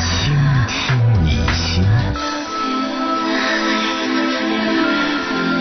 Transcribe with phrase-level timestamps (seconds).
[0.00, 2.33] 倾听你心。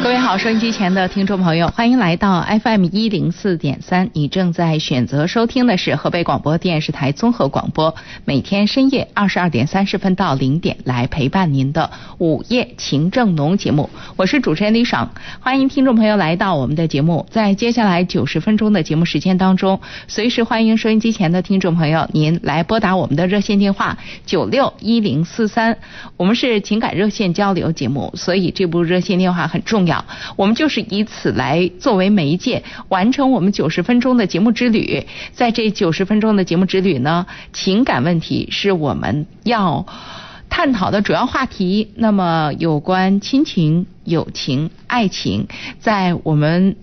[0.04, 4.10] 各位好，收音机前的听众朋友，欢迎来到 FM 一零四点三。
[4.12, 7.96] 你正在选择收听的是河北广播电视台综合广播，
[8.26, 13.90] 每天深夜二十二点三十分到零点来陪伴您的午夜情正浓节目。
[14.18, 17.26] 我是主持人李爽，欢迎听众朋友来到我们的节目。
[17.32, 19.80] 在接下来九十分钟的节目时间当中，
[20.10, 25.78] 随时欢迎收音机前的听众朋友您来拨打我们的热线电话九六一零四三。
[26.18, 29.93] 我们是情感热线交流节目，所以这部热线电话很重要。
[30.36, 35.06] 我们就是以此来作为媒介，完成我们九十分钟的节目之旅。
[35.34, 39.86] 在这九十分钟的节目之旅呢，情感问题是我们要
[40.50, 41.92] 探讨的主要话题。
[41.96, 45.48] 那么，有关亲情、友情、爱情，
[45.80, 46.76] 在我们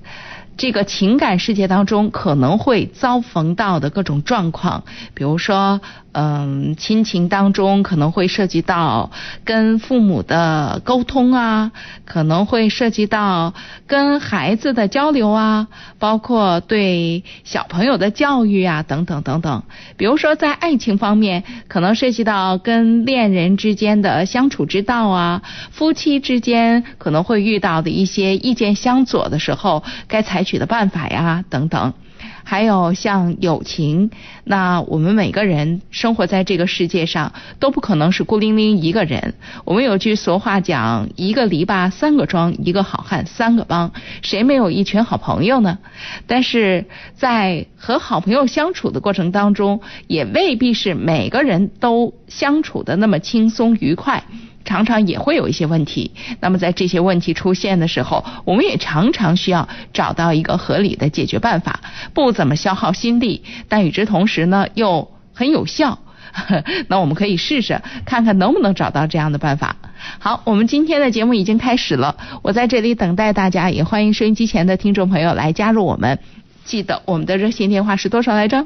[0.61, 5.80] 这个情感世界当中可能会遭逢到的各种状况，比如说。
[6.12, 9.12] 嗯，亲情当中可能会涉及到
[9.44, 11.70] 跟父母的沟通啊，
[12.05, 13.55] 可能会涉及到
[13.86, 15.69] 跟孩子的交流啊，
[16.00, 19.62] 包括对小朋友的教育啊，等等等等。
[19.97, 31.95] 比如说在爱情方面，可能涉及到跟恋人之间的相处之道啊，夫妻之间可能会遇到的一些意见相左的时候，该采取取的办法呀，等等。
[32.43, 34.11] 还有像友情，
[34.45, 39.34] 那我们每个人生活在这个世界上都不可能是孤零零一个人。
[39.65, 45.78] 我们有句俗话讲：“一个篱笆三个桩，一个好汉三个帮。”谁没有一群好朋友呢？
[46.27, 54.25] 但是在和好朋友相处的过程当中，也未必是每个人都相处的那么轻松愉快。
[54.70, 61.81] 常常也会有一些问题，那么在这些问题出现的时候，我们也常常需要找到一个合理的解决办法，
[62.14, 65.98] 不怎么消耗心力，但与之同时呢又很有效。
[66.86, 69.75] 那我们可以试试看看能不能找到这样的办法。
[70.20, 76.20] 好，我们今天的节目已经开始了，我在这里等待大家，也欢迎收音机前的听众朋友来加入我们。
[76.64, 78.64] 记得我们的热线电话是多少来着？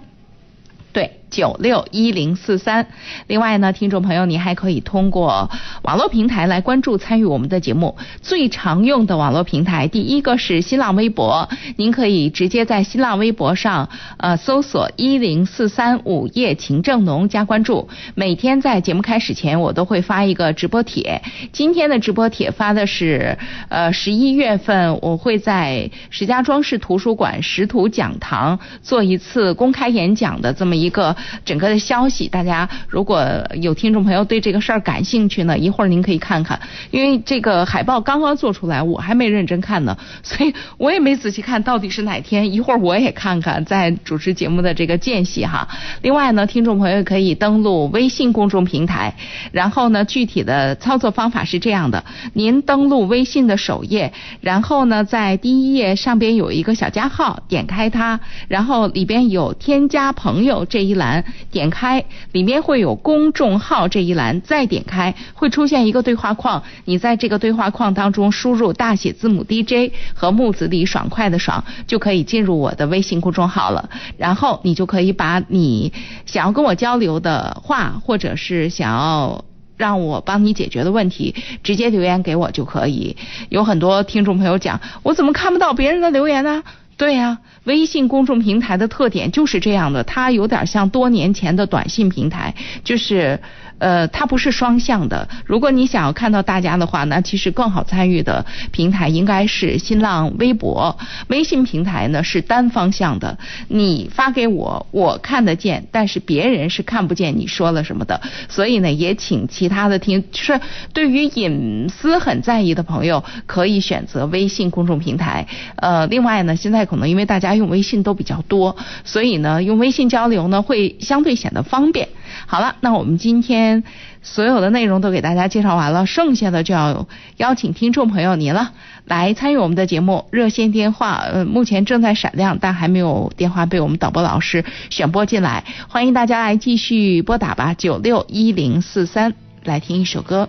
[0.92, 1.20] 对。
[1.34, 2.86] 九六一零四三。
[3.26, 5.50] 另外呢，听众朋友，你还可以通过
[5.82, 7.96] 网络平台来关注参与我们的节目。
[8.22, 17.88] 最常用的网络平台，第一个是新浪微博，您可以直接在新浪微博上呃搜索一零四三午夜情正浓加关注。
[18.14, 21.20] 每天在节目开始前，我都会发一个直播帖。
[21.50, 23.36] 今天的直播帖发的是
[23.68, 31.16] 呃十一月份，我会在石家庄市图书馆识图讲堂做一次公开演讲的这么一个。
[31.44, 33.26] 整个的消息，大家如果
[33.60, 45.68] 有听众朋友对这个事儿感兴趣呢，一会儿您可以看看，因为这个海报刚刚做出来，我还没认真看呢， 所以我也没仔细看到底是哪天，一会儿我也看看，在主持节目的这个间隙哈。
[46.02, 49.14] 另外呢，听众朋友可以登录微信公众平台，
[49.52, 58.18] 然后呢，具体的操作方法是这样的：您登录微信的首页，然后呢，在第一页上边有一个小加号，点开它，
[58.48, 61.13] 然后里边有添加朋友这一栏。
[61.50, 73.90] 点开里面会有公众号这一栏，再点开会出现一个对话框，你在这个对话框当中输入大写字母 DJ 和木子李爽快的爽，就可以进入我的微信公众号了。
[74.16, 75.92] 然后你就可以把你
[76.24, 79.44] 想要跟我交流的话，或者是想要
[79.76, 83.16] 让我帮你解决的问题，直接留言给我就可以。
[83.48, 86.62] 有很多听众朋友讲，我怎么看不到别人的留言呢？
[86.96, 92.54] 对呀，微信公众平台的特点就是这样的，它有点像多年前的短信平台，
[92.84, 93.40] 就是。
[93.78, 95.28] 呃，它不是双向的。
[95.44, 100.96] 如果你想要看到大家的话，那其实更好参与的平台应该是新浪微博。
[101.28, 103.38] 微信平台呢是单方向的，
[103.68, 108.20] 你发给我，我看得见，但是别人是看不见你说了什么的。
[108.48, 110.60] 所以呢，也请其他的听，就是
[110.92, 115.46] 对于隐私很在意的朋友，可以选择微信公众平台。
[115.76, 122.08] 呃，另外呢，现在可能因为大家用微信都比较多，所以呢，用微信交流呢会相对显得方便。
[122.46, 123.82] 好了，那我们今天天
[124.22, 127.06] 所有的内容都给大家介绍完了，剩下的就要
[127.38, 128.72] 邀请听众朋友您了，
[129.04, 130.26] 来参与我们的节目。
[130.30, 139.32] 热线电话呃目前正在闪亮，但还没有电话被我们导播老师选拨进来，欢迎大家来继续拨打吧，九六一零四三，
[139.64, 140.48] 来听一首歌。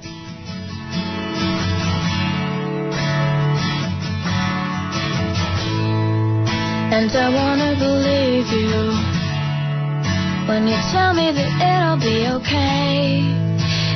[10.47, 13.17] When you tell me that it'll be okay.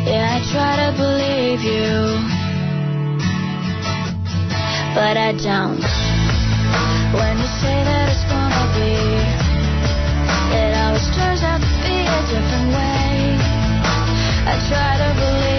[0.10, 1.94] Yeah, I try to believe you,
[4.98, 5.86] but I don't.
[7.14, 8.98] When you say that it's gonna be,
[10.58, 13.38] it always turns out to be a different way.
[14.50, 15.59] I try to believe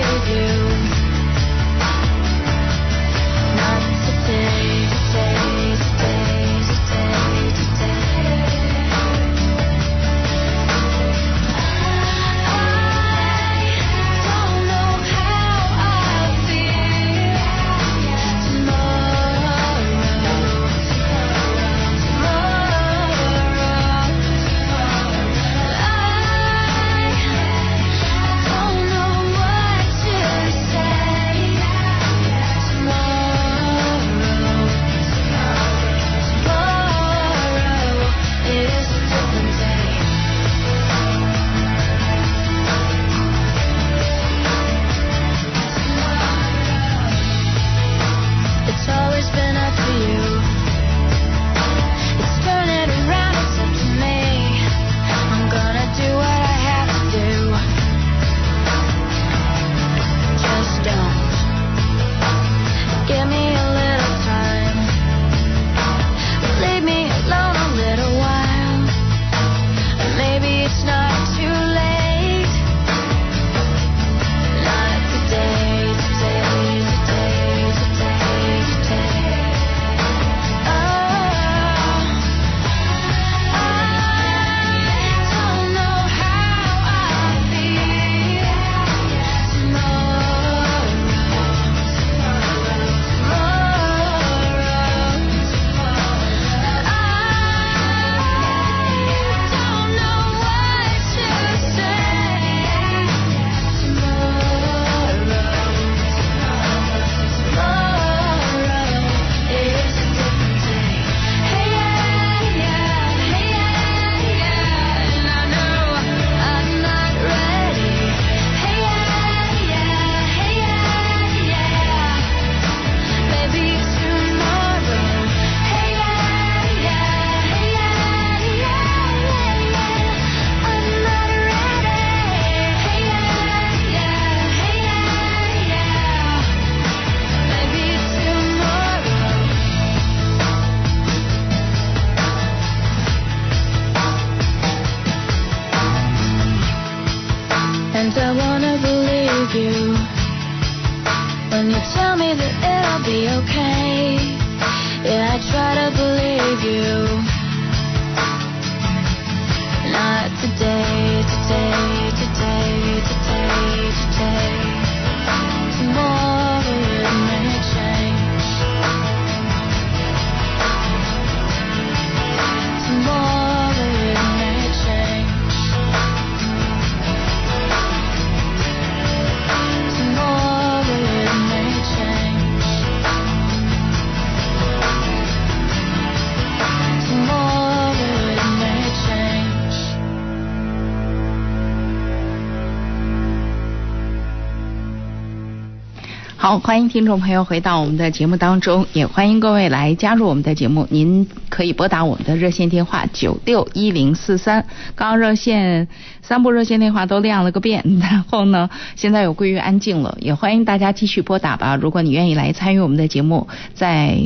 [196.51, 200.85] 好，欢迎听众朋友回到我们的节目当中，也欢迎各位来加入我们的节目。
[200.91, 204.67] 您可以拨打我们的热线电话九六一零四三。
[204.97, 205.87] 刚刚热线
[206.23, 210.19] 三部热线电话都亮了个遍， 然后呢，现在又归于安静了。
[210.21, 214.19] 也欢迎大家继续拨打吧，如果你愿意来参与我们的节目，在。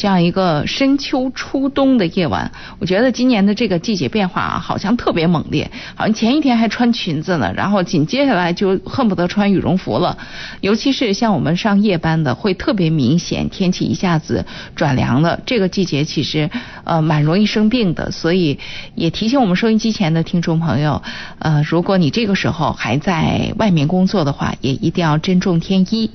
[0.00, 5.70] 这样一个深秋初冬的夜晚，我觉得今年的这个季节变化啊，好像特别猛烈。
[5.94, 10.16] 好像前一天还穿裙子呢，然后紧接下来就恨不得穿羽绒服了。
[10.62, 15.38] 尤其是像我们上夜班的，会特别明显，天气一下子转凉了。
[15.44, 16.48] 这个季节其实
[16.84, 18.58] 呃蛮容易生病的，所以
[18.94, 21.02] 也提醒我们收音机前的听众朋友，
[21.40, 26.10] 呃，如果你这个时候还在外面工作的话，也一定要珍重添衣。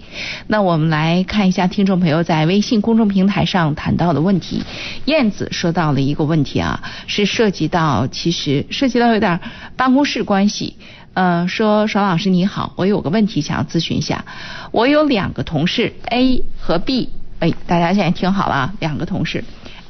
[0.48, 4.64] 那我们来看一下听众朋友在微信公众平台上谈到的问题。
[5.06, 9.40] 燕子说到了一个问题啊，是涉及到其实涉及到有点
[9.76, 10.78] 办公室关系。
[11.14, 14.26] 嗯，说爽老师你好，我有个问题想要咨询一下。
[14.72, 19.44] 我有两个同事 A 和 B，哎，大家现在听好了啊，两个同事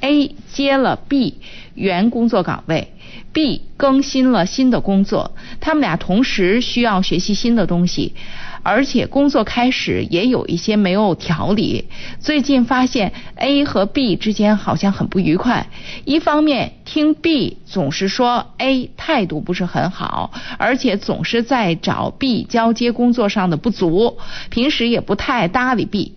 [0.06, 1.40] A 接了 B
[1.74, 2.94] 原工作岗位
[3.34, 8.14] ，B 更新了新的工作，他们俩同时需要学习新的东西。
[8.62, 11.86] 而且工作开始也有一些没有条理。
[12.20, 15.68] 最近发现 A 和 B 之间好像很不愉快。
[16.04, 24.18] 一方面听 B 总是说 A 态度不是很好，而且总是在找 B 交接工作上的不足，
[24.50, 26.16] 平时也不太搭理 B。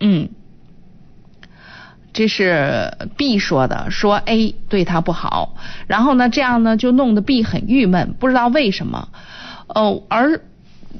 [0.00, 0.28] 嗯，
[2.16, 5.54] 这是 B 说的，说 A 对他不好。
[5.86, 9.08] 然后呢，这样呢就弄得 B 很郁闷，不知道为什么。
[9.68, 10.40] 哦，而。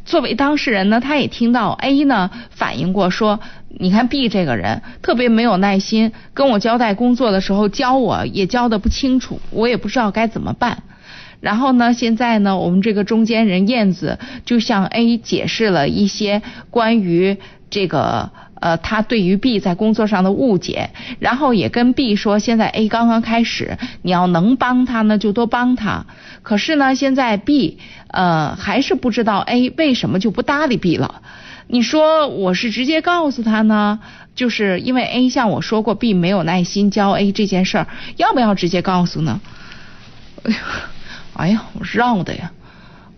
[0.04, 10.82] 作为当事人呢，他也听到 A 呢反映过说，你看 B 这个人特别没有耐心，跟我交代工作的时候教我也教的不清楚，我也不知道该怎么办。
[11.40, 17.38] 然后呢，现在呢，我们这个中间人燕子就向 A 解释了一些关于
[17.70, 18.30] 这个。
[18.60, 26.06] 呃，他对于 B 在工作上的误解，然后也跟 B 说，现在 A 刚刚开始，你要能帮他呢，就多帮他。
[26.42, 31.22] 可是呢，现在 B 呃还是不知道 A 为什么就不搭理 B 了。
[31.68, 34.00] 你说我是直接告诉他呢，
[34.34, 39.40] 就是因为 A 向我说过 B 没有耐心教 A 这件事儿，要不要直接告诉呢？
[40.44, 40.58] 哎呀，
[41.34, 42.52] 哎呀，我绕的呀。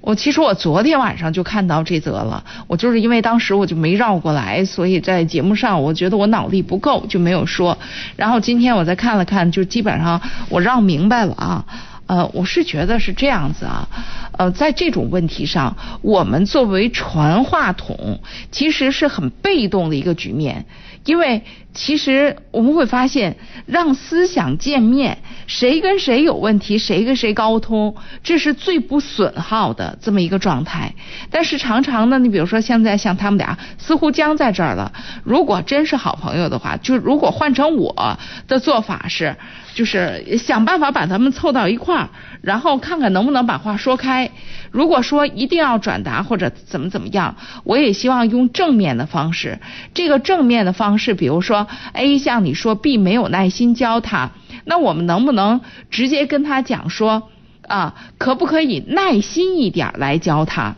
[0.09, 7.77] 我其实我昨天晚上就看到这则了，我就是因为当时我就没绕过来，所以在节目上我觉得我脑力不够就没有说。
[8.17, 11.65] 然后今天我再看了看，就基本上我绕明白了啊。
[12.07, 13.87] 呃，我是觉得是这样子啊，
[14.33, 18.19] 呃，在这种问题上，我们作为传话筒，
[18.51, 20.65] 其实是很被动的一个局面。
[21.05, 21.43] 因为
[21.75, 23.37] 其实我们会发现，
[23.67, 30.95] 让思想见面，谁跟谁有问题，谁跟谁沟通，这是最不损耗的这么一个状态。
[31.31, 34.93] 但是常常呢，你比如说现在像他们俩似乎僵在这儿了。
[35.25, 39.37] 如果真是好朋友的话，就如果换成我的做法是，
[39.79, 42.09] 就是想办法把他们凑到一块儿，
[42.43, 44.29] 然后看看能不能把话说开。
[44.73, 49.61] 如果说一定要转达或者怎么怎么样，我也希望用正面的方式。
[49.95, 54.33] 这个正面的方式，比如说 A 向你说 B 没有耐心教他，
[54.65, 55.61] 那我们能不能
[55.93, 57.31] 直接跟他讲说
[57.69, 60.75] 啊，可不可以耐心一点来教他？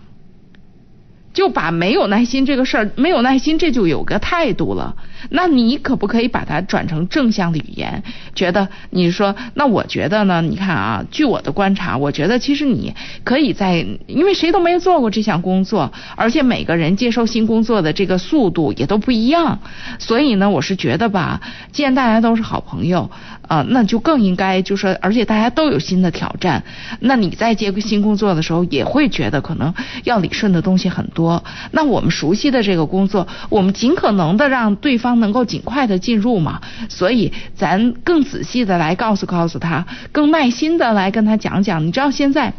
[1.32, 4.96] 就把没有耐心这个事儿，没有耐心这就有个态度了。
[5.30, 8.02] 那你可不可以把它转成正向的语言？
[8.34, 10.40] 觉得你说，那我觉得呢？
[10.42, 19.60] 你看啊，据我的观察，我觉得其实你可以在，因为谁都没做过这项工作，而且每个人接受新工作的这个速度也都不一样，
[19.98, 23.10] 所以呢，我是觉得吧，既然大家都是好朋友。
[23.50, 26.62] 啊，那就更应该就说，而且大家都有新的挑战，
[27.00, 31.42] 那你在接新工作的时候，也会觉得可能要理顺的东西很多。
[31.72, 36.60] 那我们熟悉的这个工作，我们尽可能的让对方能够尽快的进入嘛。
[36.88, 41.84] 所以咱更仔细的来告诉告诉他，更耐心的来跟他讲讲。
[41.84, 42.52] 你知道现在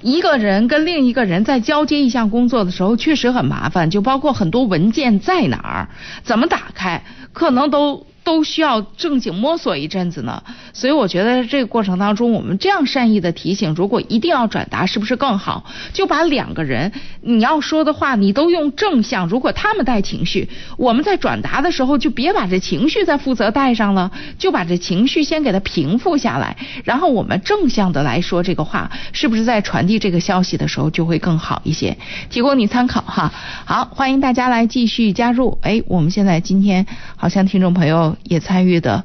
[0.00, 5.88] 一个人跟另一个人在交接一项工作的时候，确实很麻烦，就包括很多文件在哪儿，
[6.22, 7.02] 怎么打开，
[7.34, 8.06] 可能都。
[8.26, 10.42] 都需要正经摸索一阵子呢，
[10.72, 15.64] 所以我觉得这个过程当中，我们这样善意的提醒，如果一定要转达，是不是更好？
[15.92, 16.90] 就把两个人
[17.20, 19.28] 你要说的话，你都用正向。
[19.28, 31.96] 如果他们带情绪，我们在转达的时候就别把这情绪再负责带上了，就把这情绪先给它平复下来，然后我们正向的来说这个话，是不是在传递这个消息的时候就会更好一些？
[32.28, 33.32] 提供你参考哈。
[33.64, 35.56] 好，欢迎大家来继续加入。
[35.62, 38.15] 哎，我们现在今天好像听众朋友。
[38.24, 39.04] 也参与的，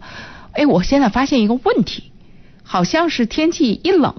[0.54, 2.12] 哎，我现在发现一个问题，
[2.64, 4.16] 好像是天气一冷，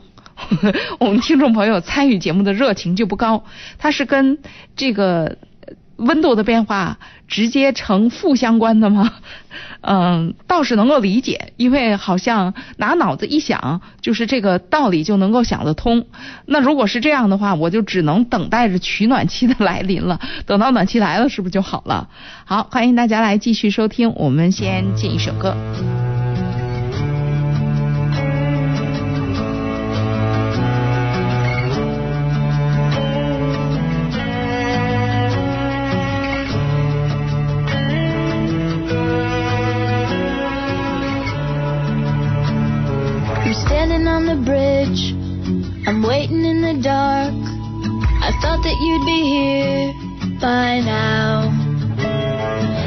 [1.00, 3.44] 我们听众朋友参与节目的热情就不高，
[3.78, 4.38] 它是跟
[4.76, 5.38] 这个
[6.02, 9.12] 温度的变化直接成负相关的吗？
[9.82, 16.06] 嗯，倒是能够理解，因为好像拿脑子一想，就是这个道理就能够想得通。
[16.46, 20.20] 那如果是这样的话，我就只能等待着取暖期的来临了。
[20.46, 22.08] 等到暖气来了，是不是就好了？
[22.44, 25.56] 好，欢迎大家来继续收听，我们先进一首歌。
[45.84, 47.34] I'm waiting in the dark.
[48.22, 51.50] I thought that you'd be here by now.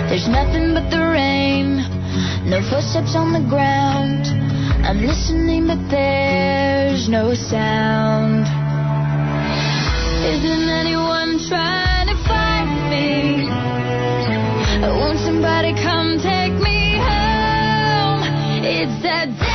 [0.07, 1.83] There's nothing but the rain,
[2.49, 4.23] no footsteps on the ground.
[4.87, 8.47] I'm listening, but there's no sound.
[10.23, 13.51] Isn't anyone trying to find me?
[14.87, 18.23] Won't somebody come take me home?
[18.63, 19.54] It's that damn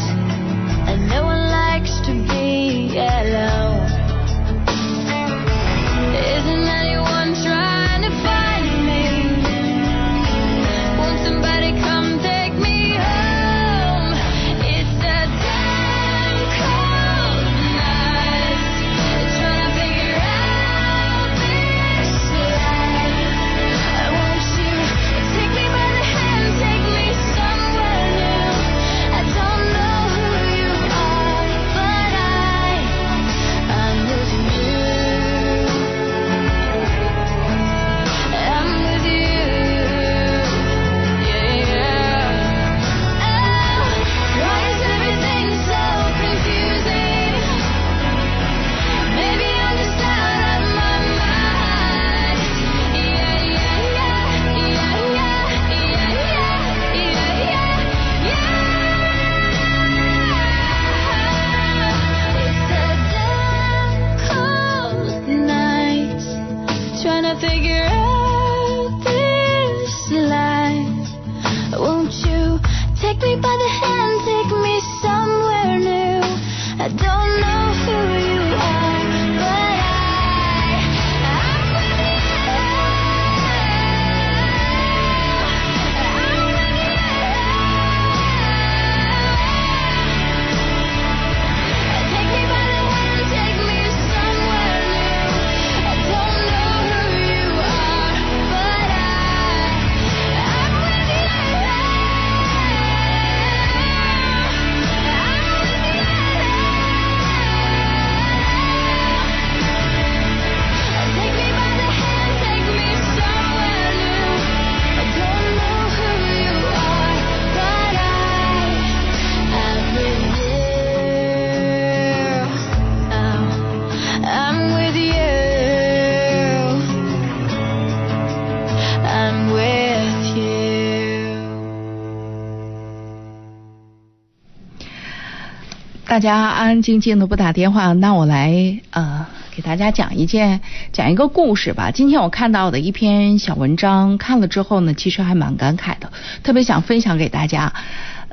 [136.21, 140.61] 大家安安静静的不打电话，那我来呃给大家讲一件
[140.93, 141.89] 讲一个故事吧。
[141.89, 146.11] 今天我看到的一篇小文章，看了之后呢，其实还蛮感慨的，
[146.43, 147.73] 特别想分享给大家。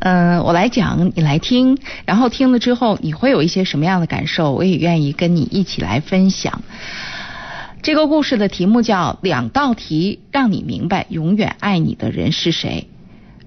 [0.01, 6.61] 嗯、我来讲，你来听，然后听了之后你会有一些什么样的感受，我也愿意跟你一起来分享。
[7.81, 12.87] 这个故事的题目叫《两道题让你明白永远爱你的人是谁》，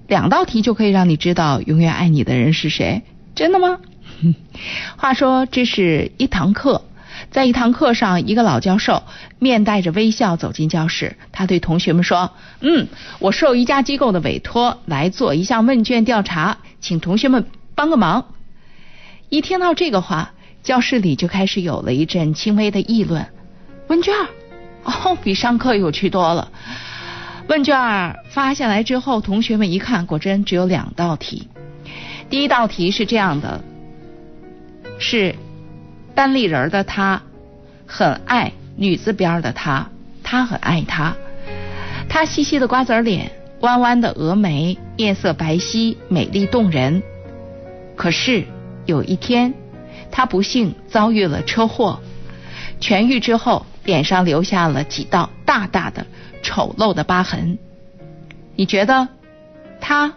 [0.08, 3.02] 两道题就可以让你知道永远爱你的人是谁，
[3.36, 3.78] 真的吗？
[4.96, 6.82] 话说这是一堂课，
[7.30, 9.02] 在一堂课上，一个老教授
[9.38, 12.30] 面带着微笑走进教室，他对同学们说
[12.60, 18.26] ：“嗯，我受一家机构的委托来做一项问卷调查，请同学们帮个忙。”
[19.28, 20.32] 一听到这个话，
[20.62, 23.26] 教室里就开始有了一阵轻微的议论。
[23.88, 24.14] 问卷
[24.84, 26.50] 哦，比上课有趣多了。
[27.48, 31.48] 问卷发下来之后，同学们一看，果真只有两道题。
[32.30, 33.62] 第一道题是这样的，
[35.02, 35.34] 是
[36.14, 37.20] 单立人儿的他
[37.86, 39.90] 很爱女字边儿的他，
[40.22, 41.14] 他很爱他。
[42.08, 47.02] 他细细的瓜子脸，弯弯的峨眉，面色白皙，美丽动人。
[47.96, 48.44] 可是
[48.86, 49.52] 有一天，
[50.10, 52.00] 他不幸遭遇了车祸，
[52.80, 56.06] 痊愈之后，脸上留下了几道大大的
[56.42, 57.58] 丑陋的疤痕。
[58.54, 59.08] 你觉得
[59.80, 60.14] 他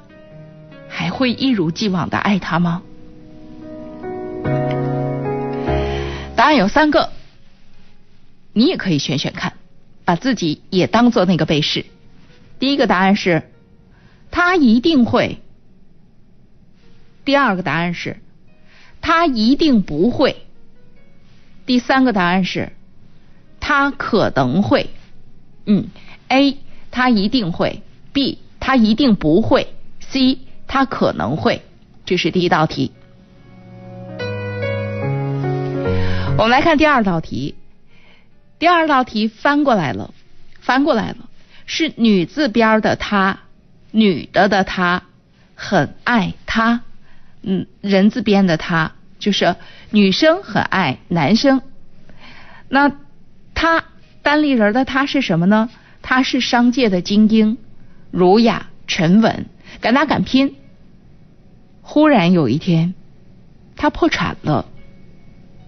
[0.88, 2.84] 还会一如既往的爱他吗？
[6.36, 7.12] 答案有三个，
[8.54, 9.54] 你也可以选选看，
[10.04, 11.86] 把自己也当做那个被试。
[12.60, 13.50] 第一个答案是，
[14.32, 15.40] 他一定会
[17.24, 18.18] 第二个答案是，
[19.02, 20.38] 他一定不会。
[21.66, 22.74] 第三个答案是，
[23.60, 24.90] 他可能会。
[25.66, 25.88] 嗯
[26.28, 26.58] ，A
[26.92, 27.82] 他一定会
[28.14, 31.64] ，B 他一定不会，C 他可能会。
[32.06, 32.92] 这是第一道题。
[36.38, 37.56] 我们来看第二道题。
[38.60, 40.14] 第二道题翻过来了，
[40.60, 41.30] 翻过来了，
[41.66, 43.40] 是女字边的她，
[43.92, 45.04] 女的的她
[45.56, 46.82] 很爱他，
[47.42, 49.56] 嗯，人字边的她就是
[49.92, 51.62] 女生很爱男生。
[52.68, 52.92] 那
[53.54, 53.86] 他
[54.22, 55.70] 单立人的他是什么呢？
[56.02, 57.58] 他是商界的精英，
[58.12, 59.46] 儒雅沉稳，
[59.80, 60.56] 敢打敢拼。
[61.82, 62.94] 忽然有一天，
[63.78, 64.66] 他破产了，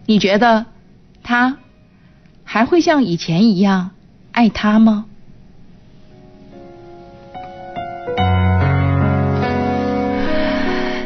[0.09, 0.65] 你觉得
[1.21, 1.57] 他？
[2.45, 3.91] 还会像以前一样
[4.31, 5.05] 爱他吗？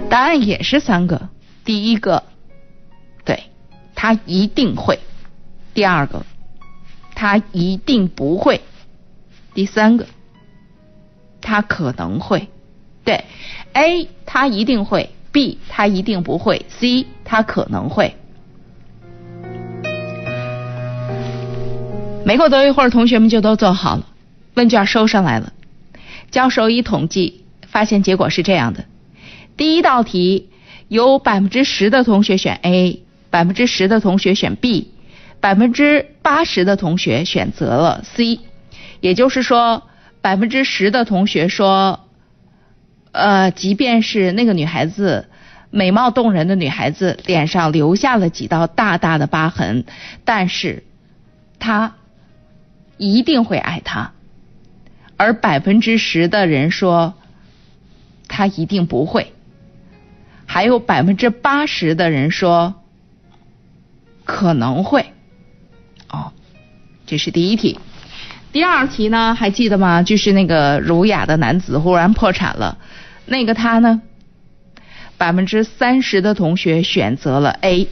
[0.08, 1.30] 答案也是三个。
[1.66, 2.22] 第一个，
[3.26, 3.46] 对，
[3.96, 5.00] 他一定会；
[5.74, 6.24] 第二个，
[7.16, 8.60] 他一定不会；
[9.56, 10.06] 第三个，
[11.42, 12.50] 他可能会。
[13.04, 13.26] 对
[13.74, 18.16] ，A 他一定会，B 他一定不会，C 他可能会。
[22.24, 24.06] 没过多一会儿，同学们就都做好了，
[24.54, 25.52] 问卷收上来了。
[26.30, 28.86] 教授一统计，发现结果是这样的：
[29.58, 30.50] 第一道题
[30.88, 34.92] 有百分之十的同学选 A，百分之十的同学选 B，
[35.40, 38.40] 百分之八十的同学选择了 C。
[39.02, 39.84] 也就是说，
[40.22, 42.02] 百分之十的同学说，
[43.12, 45.28] 呃，即便是那个女孩子
[45.70, 49.84] 美貌动人的女孩子，脸上留下了几道大大的疤痕，
[50.24, 50.84] 但是
[51.60, 51.96] 她。
[53.02, 54.12] 一定会爱他，
[55.18, 57.16] 而百分之十的人说
[58.28, 59.34] 他一定不会，
[60.46, 62.76] 还有百分之八十的人说
[64.24, 65.14] 可能会。
[66.10, 66.32] 哦，
[67.08, 67.80] 这是第一题。
[68.52, 69.34] 第二题呢？
[69.34, 70.04] 还记得吗？
[70.04, 72.78] 就是那个儒雅的男子忽然破产了，
[73.26, 74.04] 那个他呢？
[75.18, 77.88] 百分之三十的同学选择了 A，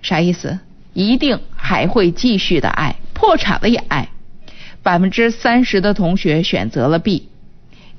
[0.00, 0.60] 啥意思？
[0.94, 2.96] 一定还会继续的爱。
[3.22, 4.08] 破产了也爱，
[4.82, 7.28] 百分之三十的同学选择了 B，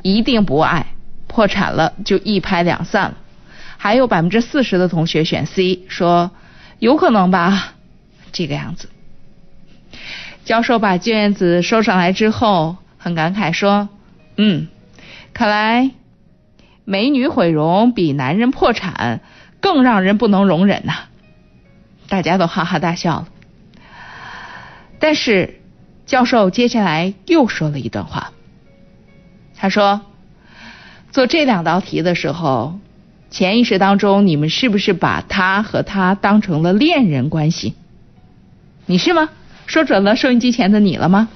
[0.01, 0.87] 一定不爱，
[1.27, 3.17] 破产了就一拍两散了。
[3.77, 6.31] 还有百分之四十的同学选 C，说
[6.79, 7.75] 有可能吧，
[8.33, 8.89] 这个样子。
[10.43, 13.87] 教授把卷子收上来之后，很感慨说
[14.35, 14.67] ：“嗯，
[15.33, 15.91] 看来
[16.83, 19.21] 美女毁容比男人破产
[19.61, 20.93] 更让人不能容忍呐。”
[22.09, 23.27] 大家都哈哈大笑了。
[25.03, 25.59] 但是，
[26.05, 28.31] 教授接下来又说了一段话。
[29.53, 29.99] 他说
[31.11, 32.79] ：“做这两道题的时候，
[33.29, 37.73] 潜意识当中，你们是不是把他和他当成了恋人关系？
[38.85, 39.29] 你是吗？
[39.65, 41.27] 说准了，收音机前的你了吗？”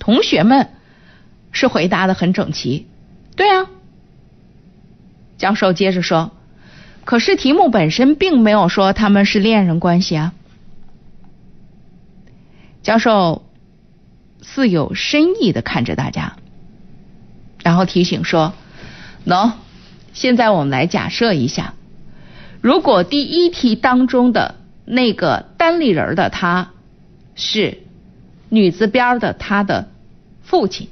[0.00, 0.70] 同学们
[1.52, 2.88] 是回答的很整齐。
[3.36, 3.66] 对啊。
[5.38, 6.32] 教授接着说
[7.06, 10.34] ：“可是题目本身并没有说他们是恋人关系啊。”
[12.82, 13.44] 教授
[14.40, 16.36] 似有深意的看着大家，
[17.62, 18.54] 然后提醒说
[19.26, 19.52] ：“喏，
[20.14, 21.74] 现在我们来假设一下，
[22.62, 24.54] 如果第一题当中的
[24.86, 26.70] 那个单立人的他
[27.34, 27.82] 是
[28.48, 29.90] 女字边的他的
[30.42, 30.88] 父亲，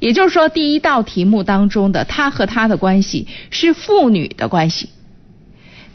[0.00, 4.88] 也就是说第一道题目当中的他和他的关系是父女的关系。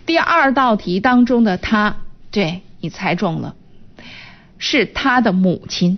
[0.06, 1.98] 第二道题当中的他，
[2.30, 3.56] 对你猜中了。”
[4.64, 5.98] 是他的母亲。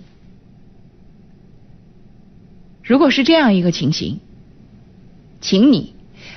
[2.82, 4.20] 如果是这样一个情形，
[5.42, 5.94] 请你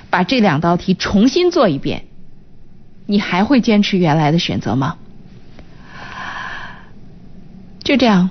[0.10, 2.04] 把这两道题重新做一遍，
[3.06, 4.98] 你还会坚持原来的选择吗？
[7.82, 8.30] 就这样，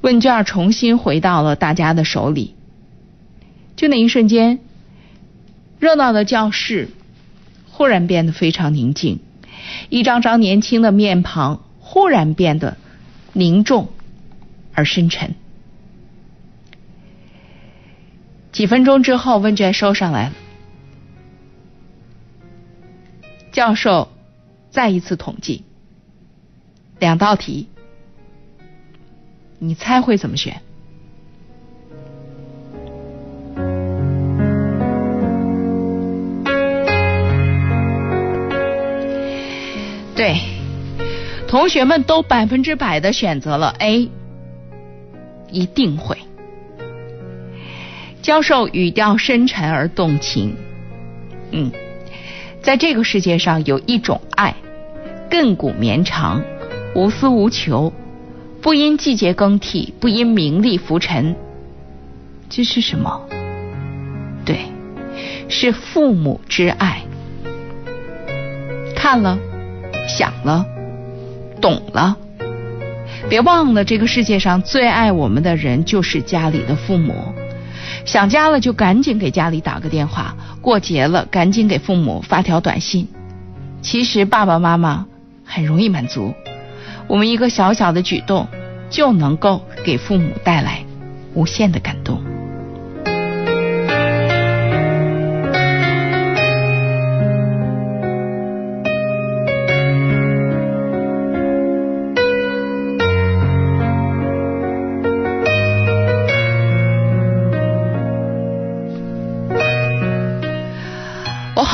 [0.00, 2.54] 问卷重新回到了大家的手里。
[3.76, 4.58] 就那一瞬间，
[5.78, 6.88] 热闹的教室
[7.70, 9.20] 忽然变得非常宁静，
[9.90, 12.78] 一张张年轻的面庞忽然变得。
[13.34, 13.88] 凝重
[14.72, 15.34] 而深沉。
[18.52, 20.32] 几分钟之后，问卷收上来了。
[23.50, 24.12] 教授
[24.70, 25.64] 再一次统计，
[27.00, 27.68] 两道题，
[29.58, 30.62] 你猜会怎么选？
[40.14, 40.53] 对。
[41.46, 44.10] 同学们都百分之百的选择了 A，
[45.50, 46.16] 一定会。
[48.22, 50.56] 教授语调深沉而动情。
[51.52, 51.70] 嗯，
[52.62, 54.54] 在这个世界上有一种爱，
[55.30, 56.42] 亘古绵长，
[56.94, 57.92] 无私无求，
[58.60, 61.36] 不因季节更替，不因名利浮沉。
[62.48, 63.28] 这是什么？
[64.44, 64.60] 对，
[65.48, 67.02] 是父母之爱。
[68.96, 69.38] 看了，
[70.08, 70.64] 想了，
[71.64, 72.14] 懂了。
[73.26, 77.14] 别忘了，这个世界上最爱我们的人就是家里的父母。
[78.04, 83.08] 想家了就赶紧给家里打个电话，过节了赶紧给父母发条短信。
[83.80, 85.06] 其实爸爸妈妈
[85.42, 86.34] 很容易满足，
[87.06, 88.46] 我们一个小小的举动
[88.90, 90.84] 就能够给父母带来
[91.32, 92.33] 无限的感动。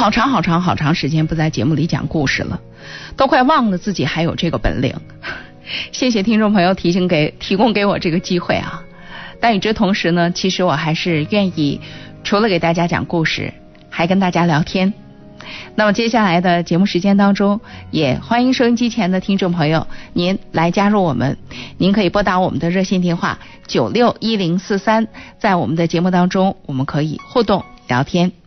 [0.01, 2.59] 好长好长好长时间不在节目里讲故事了，
[3.19, 4.95] 都快忘了自己还有这个本领。
[5.93, 8.83] 谢谢听众朋友提醒给提供给我这个机会啊！
[9.43, 11.83] 但与之同时呢，其实我还是愿意
[12.25, 13.53] 除了给大家讲故事，
[13.91, 14.95] 还跟大家聊天。
[15.75, 17.61] 那么接下来的节目时间当中，
[17.91, 21.37] 也欢迎收音机前的听众朋友您来加入我们。
[21.77, 25.09] 您可以拨打我们的热线电话九六一零四三，
[25.39, 28.40] 在我们的节目当中，我们可以互动聊天。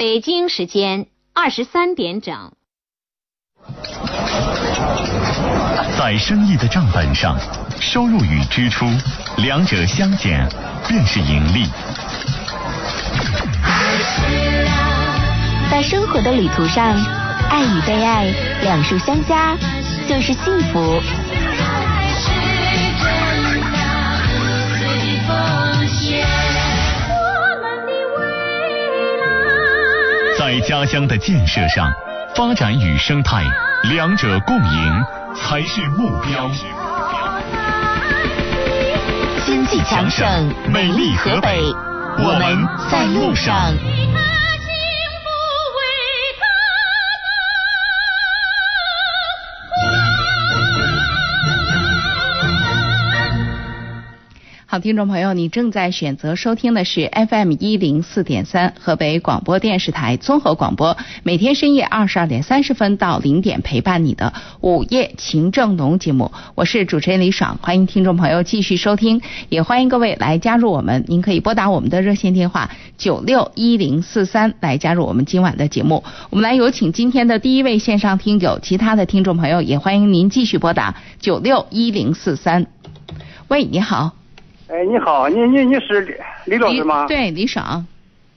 [0.00, 2.34] 北京时间二十三点整。
[5.98, 7.38] 在生意的账本上，
[7.78, 8.86] 收入与支出
[9.36, 10.48] 两者相减
[10.88, 11.66] 便是盈利。
[15.70, 16.96] 在生活的旅途上，
[17.50, 18.24] 爱与被爱
[18.62, 19.54] 两数相加
[20.08, 20.98] 就是幸福。
[30.40, 31.92] 在家乡的建设上。
[32.34, 33.44] 发展与生态
[33.90, 35.04] 两者共赢
[35.36, 36.50] 才是目标。
[39.44, 40.26] 经济强省，
[40.72, 41.60] 美丽河北，
[42.16, 43.74] 我们在路上。
[54.70, 76.04] 好，听众朋友，你正在选择收听的是 FM 一零四点三河北广播电视台综合广播，每天深夜二十二点三十分到零点陪伴你的午夜情正浓节目，我是主持人李爽，欢迎听众朋友继续收听，也欢迎各位来加入我们，您可以拨打我们的热线电话九六一零四三来加入我们今晚的节目。
[76.30, 82.68] 我们来有请今天的第一位线上听友，其他的听众朋友也欢迎您继续拨打九六一零四三。
[83.48, 84.19] 喂，你好。
[84.70, 86.14] 哎，你好，你你你是李
[86.46, 87.04] 李老师吗？
[87.08, 87.84] 对，李爽。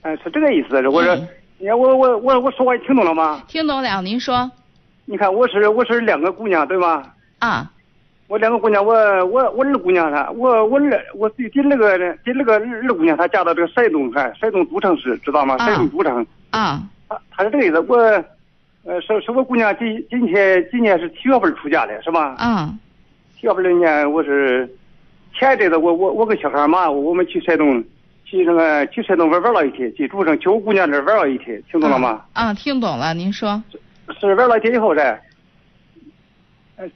[0.01, 0.75] 哎，是这个意思。
[0.89, 1.15] 我说，
[1.59, 3.43] 你看我我我我说话你听懂了吗？
[3.47, 4.49] 听懂了，您说。
[5.05, 7.03] 你看，我是我是两个姑娘，对吗？
[7.37, 7.69] 啊。
[8.27, 8.93] 我两个姑娘，我
[9.25, 15.55] 我我二姑娘她，我我二我第第那个第那个二二姑娘她嫁到这个山东哈山东都城市，知道吗？
[15.59, 16.25] 山东都城。
[16.49, 16.81] 啊。
[17.07, 17.95] 她她是这个意思，我
[18.85, 22.35] 呃是是我姑娘今今天今年是七月份出嫁的，是吧？
[22.39, 22.79] 嗯。
[23.39, 24.67] 七月份那年我是。
[25.33, 27.83] 前一阵子我我我跟小孩嘛，我们去山东，
[28.23, 32.21] 去那个去山东玩玩了一天，去主城去我姑娘那玩了一天，听懂了吗？
[32.33, 33.61] 啊，听懂了，您说。
[34.19, 35.19] 是玩了一天以后噻，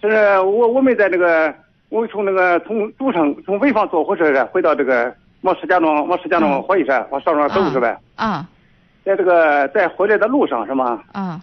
[0.02, 0.08] 是
[0.41, 1.54] 我我们在那个，
[1.89, 7.97] 我从那个从主城从潍坊坐火车噻，回到这个往石家庄往石家庄回噻，往上庄走是呗？
[8.15, 8.47] 啊。
[9.04, 11.02] 在这个在回来的路上是吗？
[11.13, 11.41] 啊。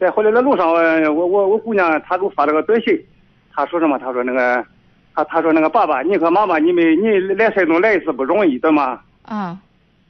[0.00, 0.68] 在回来的路上，
[1.14, 2.98] 我我我姑娘她给我发了个短信，
[3.54, 3.98] 她说什么？
[3.98, 4.64] 她说那个。
[5.14, 9.00] 他他说那个爸爸，你和妈妈，你们你来山东来一次不容易，对吗？
[9.22, 9.56] 啊，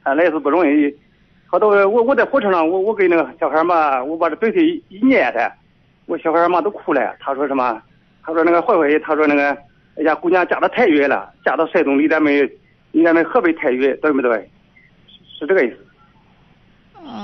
[0.03, 0.95] 啊，来一次不容易。
[1.47, 5.53] 好多我我在火车上，我我给那个小孩嘛，我把这短信一念他，
[6.07, 7.81] 我小孩嘛都哭了，他说什么？
[8.25, 9.51] 他说那个慧慧，他说那个，
[9.97, 12.51] 哎呀，姑娘嫁的太远了，嫁到山东离咱们
[12.93, 14.33] 离咱们河北太远，对不对？
[15.07, 15.77] 是是这个意思。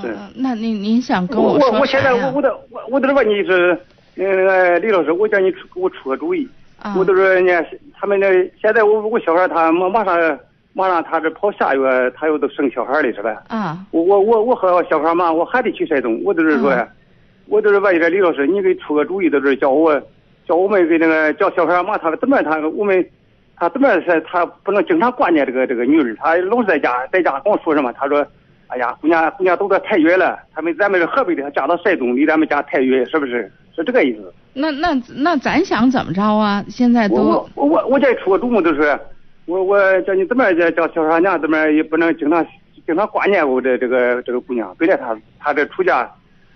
[0.02, 3.76] 是嗯，那您您想跟我说我现在我我的我我的问你是，
[4.14, 6.46] 那个那个李老师，我叫你出给我出个主意。
[6.82, 7.64] 啊我都是人家
[7.98, 8.26] 他们那
[8.60, 10.38] 现在我我小孩他马马上
[10.72, 13.42] 马上他这跑下月他又都生小孩了是吧？
[13.48, 16.88] 啊，我我我我和小孩嘛，我还得去山东，我都是说，嗯
[17.46, 20.00] 我都是问一下李老师，你给出个主意，都是叫我
[20.46, 23.04] 叫我们给那个叫小孩嘛，他怎么他我们
[23.56, 27.92] 他怎么是他不能经常挂念这个这个女儿，他老是在家在家跟我说什么？
[27.94, 28.24] 他说，
[28.68, 33.50] 哎呀，姑娘姑娘走的太远了，他们咱们是河北的，他嫁到山东，离咱们家太远，是不是？
[33.74, 34.32] 是这个意思。
[34.52, 36.64] 那那那咱想怎么着啊？
[36.68, 38.98] 现在都我我我我这出个主意都是，
[39.46, 42.44] 我我叫你怎么叫叫小三娘怎么也不能经常
[42.86, 46.10] 经常挂念我这这个这个姑娘，本来她她这出嫁，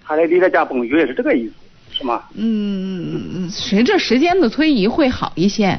[0.04, 1.54] 她来离她家蹦远是这个意思，
[1.98, 2.22] 是吗？
[2.36, 5.78] 嗯，随着时间的推移会好一些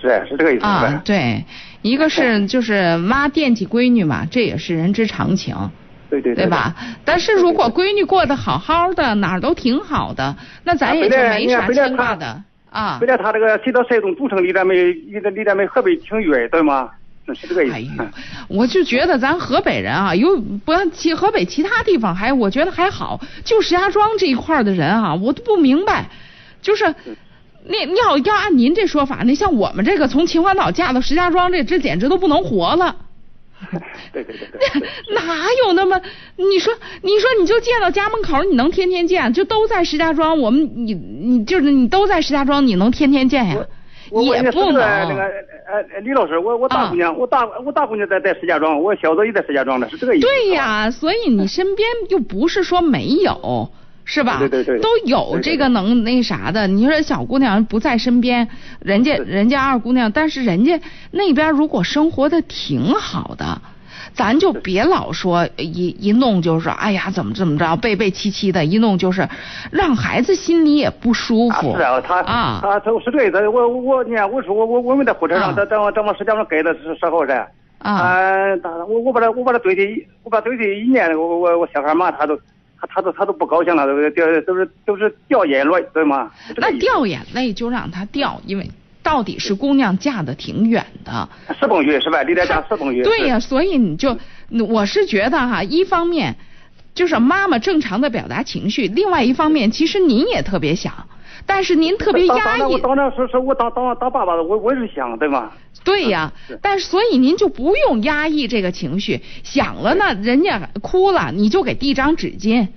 [0.00, 1.02] 是是这个意思，是啊。
[1.04, 1.44] 对，
[1.82, 5.56] 一个是就是妈惦记闺女嘛，这也是人之常情。
[6.20, 6.74] 对对对吧？
[7.04, 13.08] 但是如果闺女过得好好的，哪儿都挺好的，那咱也就没啥牵挂的啊本。
[13.08, 16.90] 来他这个去到山东都城离咱们离咱离咱们河北挺远，对吗？
[17.34, 17.74] 是这个意思。
[17.74, 18.04] 哎呦，
[18.48, 26.06] 我就觉得咱河北人啊，有不要其河北其他地方还我觉得还好，就石家庄这一块儿的人啊，我都不明白，
[26.60, 26.94] 就是。
[27.64, 32.96] 那你要要按您这说法，那像我们这个从秦皇岛嫁到石家庄，这这简直都不能活了。
[34.12, 35.14] 对对对对对。
[35.14, 35.22] 哪
[35.66, 36.00] 有那么？
[36.36, 36.72] 你说，
[37.02, 39.32] 你说你就见到家门口，你能天天见？
[39.32, 43.56] 就都在石家庄，我们你你就是你都在石家庄，你能天天见呀？
[44.10, 45.16] 也不那是那能。
[45.16, 50.26] 个呃李老师，我我大啊姑娘，我大我大姑娘在在石家庄，我小子也在石家庄的，是这个意思。
[50.26, 53.70] 对呀，所以你身边又不是说没有，
[54.04, 54.38] 是吧？
[54.38, 56.66] 对对对对都有这个能那啥的。
[56.66, 58.48] 你说小姑娘不在身边，
[58.80, 63.60] 人家人家二姑娘，但是人家那边如果生活的挺好的。
[64.14, 69.26] 咱就别老说一一弄就是哎呀怎么怎么着背背气气的，一弄就是
[69.70, 71.72] 让孩子心里也不舒服。
[71.72, 78.14] 啊是啊，他啊他他是对的，我我你看，我说我我我们在火车啊上，在在往在往石家庄改的时时候噻，啊
[78.86, 82.38] 我我把他我把他堆的一我把他堆的一年，我我我小孩嘛，他都
[82.82, 86.32] 他他都他都不高兴了，都掉都是都是掉眼泪，对吗？
[86.56, 88.68] 那掉眼泪就让他掉，因为
[89.04, 91.28] 到底是姑娘嫁的挺远的。
[91.60, 92.24] 四蹦月是吧？
[92.24, 93.04] 离咱家四蹦月。
[93.04, 94.18] 对呀、所以你就，
[94.68, 96.34] 我是觉得哈，一方面
[96.92, 101.06] 就是妈妈正常的表达情绪，另外一方面，其实您也特别想，
[101.46, 105.50] 但是您特别压抑，当然我当然是是我当当当爸爸的，我我也是想对吗？
[105.84, 112.68] 对呀是，但是所以您就不用压抑这个情绪，想了呢，人家哭了，你就给递张纸巾。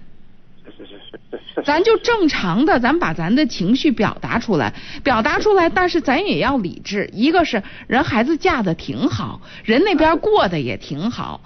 [0.66, 1.62] 是是是是是。
[1.64, 4.74] 咱就正常的，咱把咱的情绪表达出来，
[5.04, 7.10] 表达出来，但是咱也要理智。
[7.14, 11.40] 一个是人孩子嫁的挺好，人那边过得也挺好，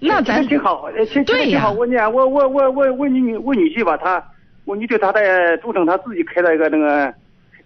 [0.00, 0.88] 那咱挺好，
[1.26, 1.72] 对呀挺好。
[1.72, 4.24] 我呢，我我我我我女我女婿吧，他
[4.64, 7.12] 我女婿他在诸城他自己开了一个那个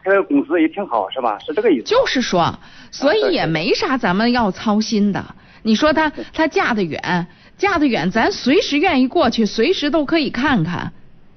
[0.02, 1.38] 开了个公司也挺好，是吧？
[1.40, 1.84] 是这个意思。
[1.84, 2.58] 就是说，
[2.90, 5.24] 所以也没啥咱们要操心的。
[5.62, 7.26] 你说她她嫁得远，
[7.58, 10.92] 嫁得远，咱随时愿意过去，随时都可以看看。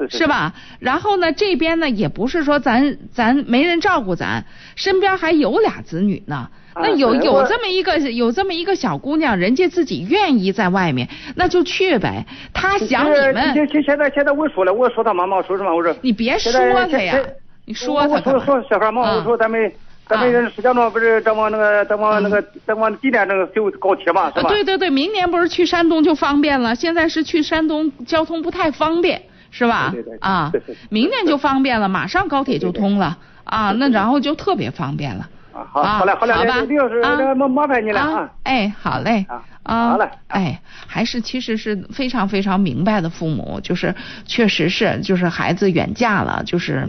[0.10, 0.28] 是是？
[0.28, 0.54] 吧？
[0.80, 4.46] 然后呢，这边呢也不是说咱咱没人照顾咱，
[4.76, 6.50] 身边还有俩子女呢。
[6.80, 12.26] 啊那有有这么一个有这么一个小姑娘，人家自己愿意在外面，那就去呗。
[12.54, 15.76] 她想你们，现现在现在我说了，我说他妈妈，我说什么？
[15.76, 17.20] 我说你别说她呀，
[17.66, 18.46] 你说她干嘛？
[18.46, 19.72] 说小孩嘛，啊我说咱们
[20.08, 24.50] 咱啊们石家庄不是咱往那个咱往那个咱往济南那个修高铁嘛，是吧？
[24.50, 29.90] 对对对，明年不是去山东就方便了，现在是去山东交通不太方便，是吧？
[29.94, 35.28] 对对对啊对对对，明年就方便了，马上高铁就通了啊，那然后就特别方便了。
[35.60, 38.30] 啊，好，啊好嘞，好嘞，好吧李老师，啊麻烦你了啊。
[38.44, 39.26] 哎，好嘞。
[39.30, 39.44] 啊
[39.92, 43.94] 好嘞哎，还是其实是非常非常明白的父母，就是
[44.26, 46.88] 确实是就是孩子远嫁了，就是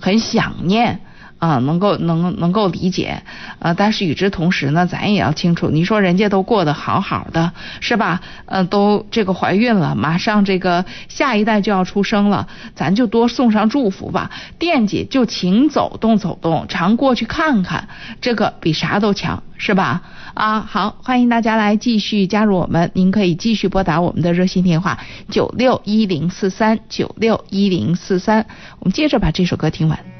[0.00, 1.00] 很想念。
[1.42, 3.20] 啊，能够能能够理解，
[3.58, 7.50] 呃，但是与之同时呢，咱也要清楚，你说人家都过得好好的，
[7.80, 8.20] 是吧？
[8.46, 14.30] 呃，都这个怀孕了，马上这个下一代就要出生了，咱就多送上祝福吧。
[14.60, 17.88] 惦记就请走动走动，常过去看看，
[18.20, 20.02] 这个比啥都强，是吧？
[20.34, 28.46] 啊，好，欢迎大家来继续加入我们，您可以继续拨打我们的热线电话九六一零四三九六一零四三，
[28.78, 30.11] 我们接着把这首歌听完。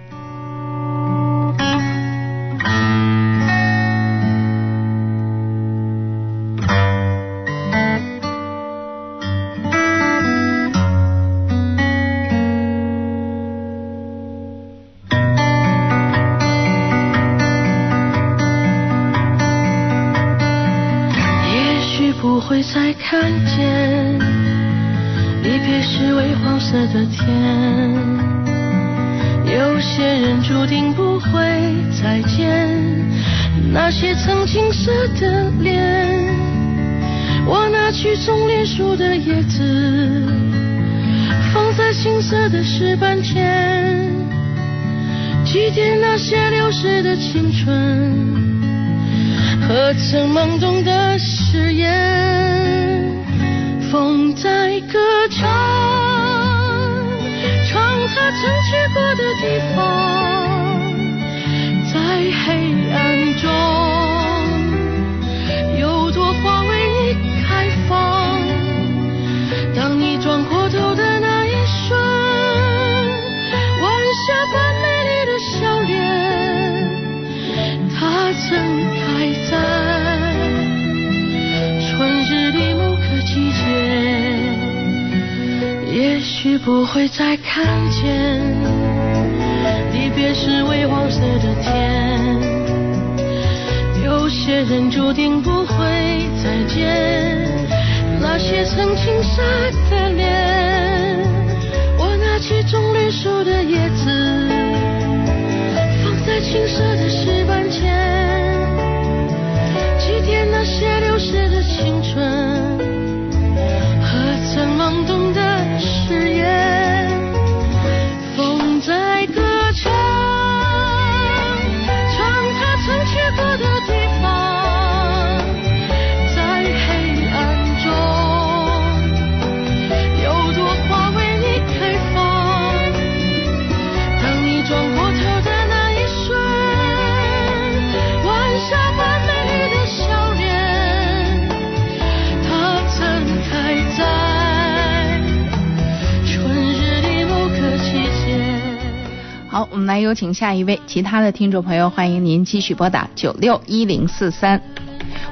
[150.02, 154.60] 有请下一位其他的听众朋友，欢迎您继续拨打九六一零四三。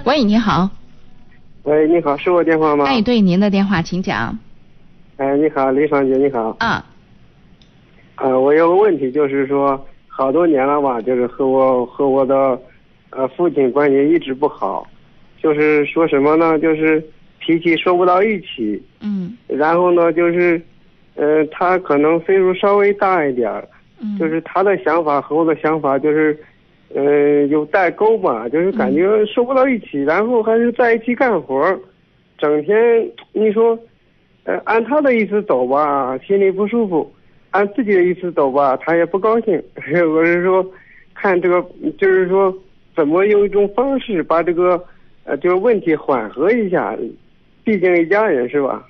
[0.04, 0.70] 喂，你好，
[1.64, 2.84] 喂，你好，是我电话吗？
[2.86, 4.38] 哎，对，您的电话请讲。
[5.16, 6.56] 哎，你好，李爽姐，你好。
[6.60, 6.84] 啊，
[8.16, 12.58] 呃，我有个问题，就是说，好多年了吧，就是和我和我的
[13.10, 14.86] 呃父亲关系一直不好，
[15.42, 16.58] 就是说什么呢？
[16.58, 17.04] 就是
[17.38, 20.60] 脾气说不到一起，嗯然后呢，就是
[21.16, 23.68] 呃，他可能岁数稍微大一点儿，
[24.00, 26.38] 嗯，就是他的想法和我的想法就是，
[26.94, 31.78] 呃，有代沟吧，就是感觉说不到一起，然后还是在一起干活，
[32.38, 33.78] 整天你说，
[34.44, 37.06] 呃，按他的意思走吧，心里不舒服；
[37.50, 39.62] 按自己的意思走吧，他也不高兴。
[39.76, 40.64] 我是说，
[41.14, 41.62] 看这个，
[41.98, 42.52] 就是说，
[42.96, 44.82] 怎么用一种方式把这个，
[45.24, 46.96] 呃，这个问题缓和一下，
[47.62, 48.82] 毕竟一家人是吧？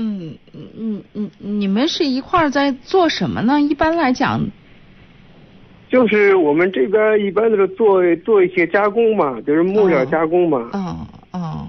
[0.00, 3.60] 嗯嗯嗯，你们是一块儿在做什么呢？
[3.60, 4.40] 一般来讲，
[5.90, 10.70] 就是我们这边一般都是做做一些加工嘛，就是木料加工嘛。
[10.72, 11.68] 哦哦，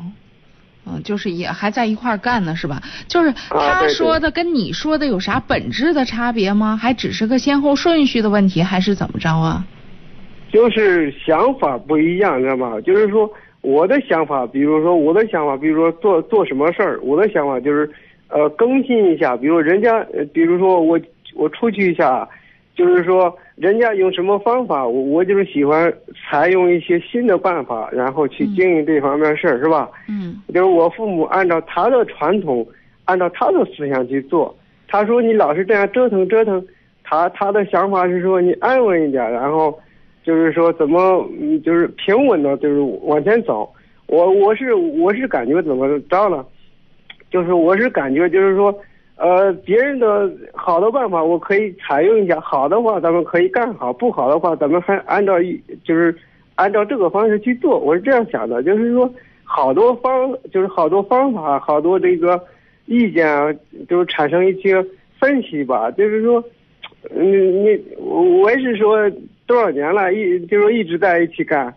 [0.85, 2.81] 嗯，就是也还在一块儿干呢，是吧？
[3.07, 6.77] 就是啊他说的跟你说的有啥本质的差别吗？
[6.77, 9.65] 还只是个先后顺序的问题，还是怎么着啊？
[10.51, 12.79] 就是想法不一样，知道吗？
[12.81, 17.89] 就是说我的想法，比如说我的想法，比如说做做什么事儿，我的想法就是，
[18.31, 19.35] 呃，更新一下。
[19.37, 20.99] 比如人家，呃比如说我
[21.35, 22.27] 我出去一下，
[22.75, 25.93] 就是说人家用什么方法，我我就是喜欢
[26.29, 29.89] 采用一些新的办法，然后去经营这方面事儿，是吧？
[30.09, 32.65] 嗯就是我父母按照他的传统，
[33.05, 34.55] 按照他的思想去做。
[34.87, 36.65] 他说你老是这样折腾折腾，
[37.03, 39.77] 他他的想法是说你安稳一点，然后
[40.23, 43.69] 就是说怎么嗯就是平稳的，就是往前走。
[44.07, 46.45] 我我是我是感觉怎么着了，
[47.31, 48.77] 就是我是感觉就是说，
[49.15, 56.15] 呃，别人的好的办法我可以采用一下，好的话咱们可以干好，不好的话咱们还按照一就是
[56.55, 57.79] 按照这个方式去做。
[57.79, 59.11] 我是这样想的，就是说
[59.43, 62.39] 好多方就是好多方法，好多这个
[62.85, 63.51] 意见啊，
[63.89, 64.85] 就是产生一些
[65.19, 66.43] 分析吧，就是说。
[67.15, 69.09] 你，你我也是说
[69.47, 71.73] 多少年了，一就是说一直在一起干。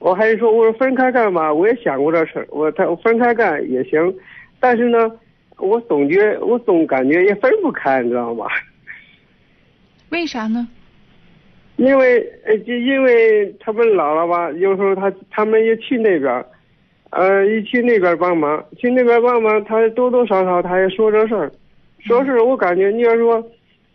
[0.00, 4.12] 我还是说，我说分开干吧，我也想过这事，我他分开干也行，
[4.60, 5.10] 但是呢，
[5.58, 8.46] 我总觉我总感觉也分不开，你知道吗？
[10.10, 10.66] 为啥呢？
[11.76, 16.46] 因为呃，就因为他们老了吧，有时候他他们也去那边儿，
[17.10, 21.50] 呃，一去那边帮忙，去那边帮忙，他多多少少他也说这事儿，
[21.98, 23.44] 说是我感觉你要说，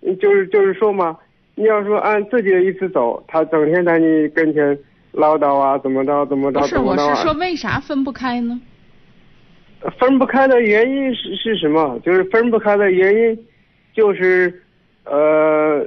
[0.01, 1.17] 嗯就是就是说嘛，
[1.55, 4.77] 你要说按自己的意思走，他整天在你跟前，
[5.13, 7.09] 唠叨啊，怎么着怎么着不是，怎么着啊。
[7.11, 8.59] 我是说为啥分不开呢？
[9.97, 11.99] 分不开的原因是是什么？
[12.03, 13.39] 就是分不开的原因，
[13.93, 14.61] 就是
[15.05, 15.85] 呃，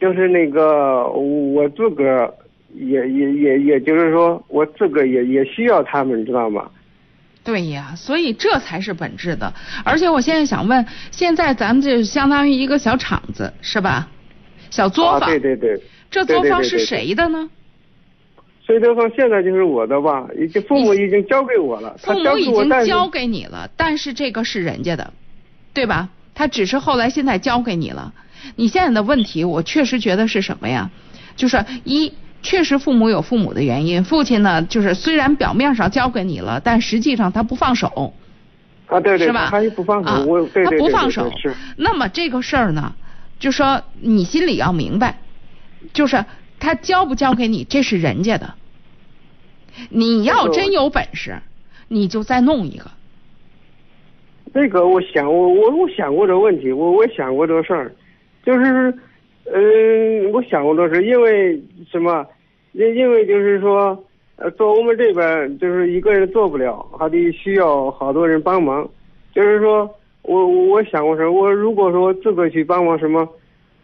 [0.00, 2.34] 就是那个我自个儿
[2.74, 6.70] 也也也也就是说，我自个儿也也需要他们，知道吗？
[7.44, 9.52] 对呀，所以这才是本质的。
[9.84, 14.08] 而且我现在想问，现在咱们这相当于一个小厂子是吧？
[14.70, 15.80] 小作啊，坊，对对对。
[16.10, 17.48] 这作坊是谁的呢？
[18.66, 25.12] 所以这方现在就是我的吧，已经父母已经交给我了，他父母已经交给你了，但是这个是人家的，
[25.72, 26.08] 对吧？
[26.34, 28.12] 他只是后来现在交给你了。
[28.56, 30.90] 你现在的问题，我确实觉得是什么呀？
[31.36, 32.12] 就是一，
[32.42, 38.14] 确实父母有父母的原因，父亲呢，就是虽然表面上交给你了，但实际上他不放手，
[38.88, 39.48] 啊，对对，是吧？
[39.50, 41.32] 他也不放手，啊我对对他对对对不放手。
[41.76, 42.94] 那么这个事儿呢，
[43.38, 45.20] 就说你心里要明白，
[45.92, 46.24] 就是
[46.58, 48.54] 他交不交给你，这是人家的。
[49.90, 51.36] 你要真有本事，
[51.88, 52.90] 你就再弄一个。
[54.54, 57.92] 这个我想我我我想过这个问题，我我想过这个事儿，
[58.44, 58.94] 就是，
[59.52, 62.26] 嗯，我想过这事，因为什么？
[62.72, 64.04] 因因为就是说，
[64.36, 68.88] 呃，做我们这边就是一个人做不了，还得需要好多人帮忙。
[69.34, 69.90] 就是说
[70.22, 73.28] 我我想过说，我如果说自个儿去帮忙什么，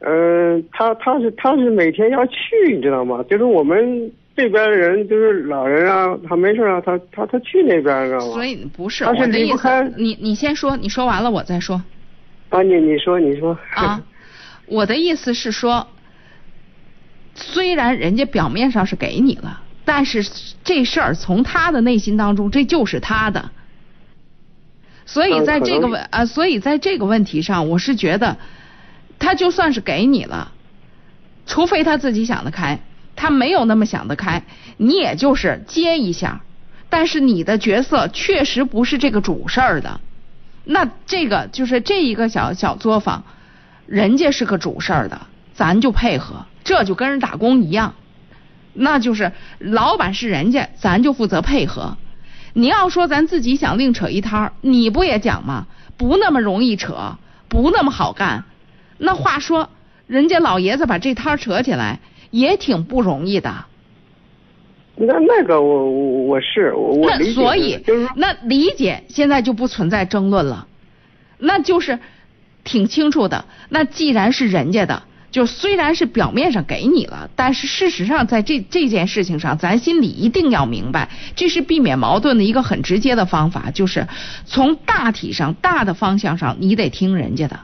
[0.05, 3.23] 嗯、他他是他是每天要去，你知道吗？
[3.31, 8.33] 就是我们这边的人，就是老人啊，他没事啊，他他他去那边，知道吗？
[8.33, 11.83] 所以不是他是我的意思离不开，你你先说，你说完了我再说
[12.49, 14.03] 啊，你你说你说啊。
[14.67, 15.87] 我的意思是说，
[17.35, 20.23] 虽然人家表面上是给你了，但是
[20.65, 23.51] 这事儿从他的内心当中，这就是他的。
[25.05, 28.39] 所以在这个问啊，所以在这个问题上，我是觉得，
[29.23, 30.51] 他就算是给你了，
[31.47, 32.81] 除非他自己想得开，
[33.15, 34.43] 他没有那么想得开，
[34.79, 36.41] 你也就是接一下，
[36.89, 40.01] 但是你的角色确实不是这个主事儿的，
[40.65, 43.23] 那这个就是这一个小小作坊，
[43.87, 45.21] 人家是个主事儿的，
[45.55, 47.95] 咱就配合，这就跟人打工一样，
[48.73, 51.97] 那就是老板是人家，咱就负责配合。
[52.55, 55.69] 你要说咱自己想另扯一摊儿，你不也讲吗？
[55.97, 57.19] 不那么容易扯，
[57.49, 58.45] 不那么好干。
[59.05, 59.69] 那话说，
[60.07, 61.99] 人家老爷子把这摊儿扯起来
[62.31, 63.53] 也挺不容易的。
[64.95, 70.69] 那那个我我我是我理解所以就是说那理解现在就不存在争论了，
[71.39, 71.99] 那就是
[72.63, 73.45] 挺清楚的。
[73.71, 84.07] 那既然是人家的，就虽然是表面上给你了，但是事实上在这这件事情上，咱心里一定要明白，这是避免矛盾的一个很直接的方法，就是
[84.45, 87.59] 从大体上大的方向上，你得听人家的。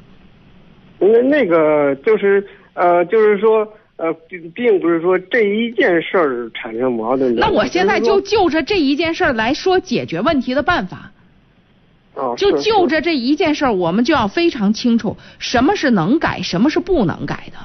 [0.98, 7.40] 那那个就是呃就是说呃并并不是说这一件事儿产生矛盾的。
[7.40, 11.12] 那我现在就就着这一件事儿来说解决问题的办法。
[12.14, 17.58] 哦就就着这一件事儿，我们就要非常清楚什么是能改，什么是不能改的。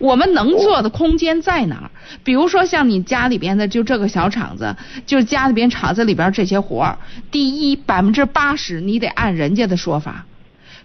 [0.00, 1.90] 我们能做的空间在哪儿？
[2.24, 4.74] 比如说像你家里边的就这个小厂子，
[5.06, 6.98] 就家里边厂子里边这些活儿，
[7.30, 10.26] 第一百分之八十你得按人家的说法，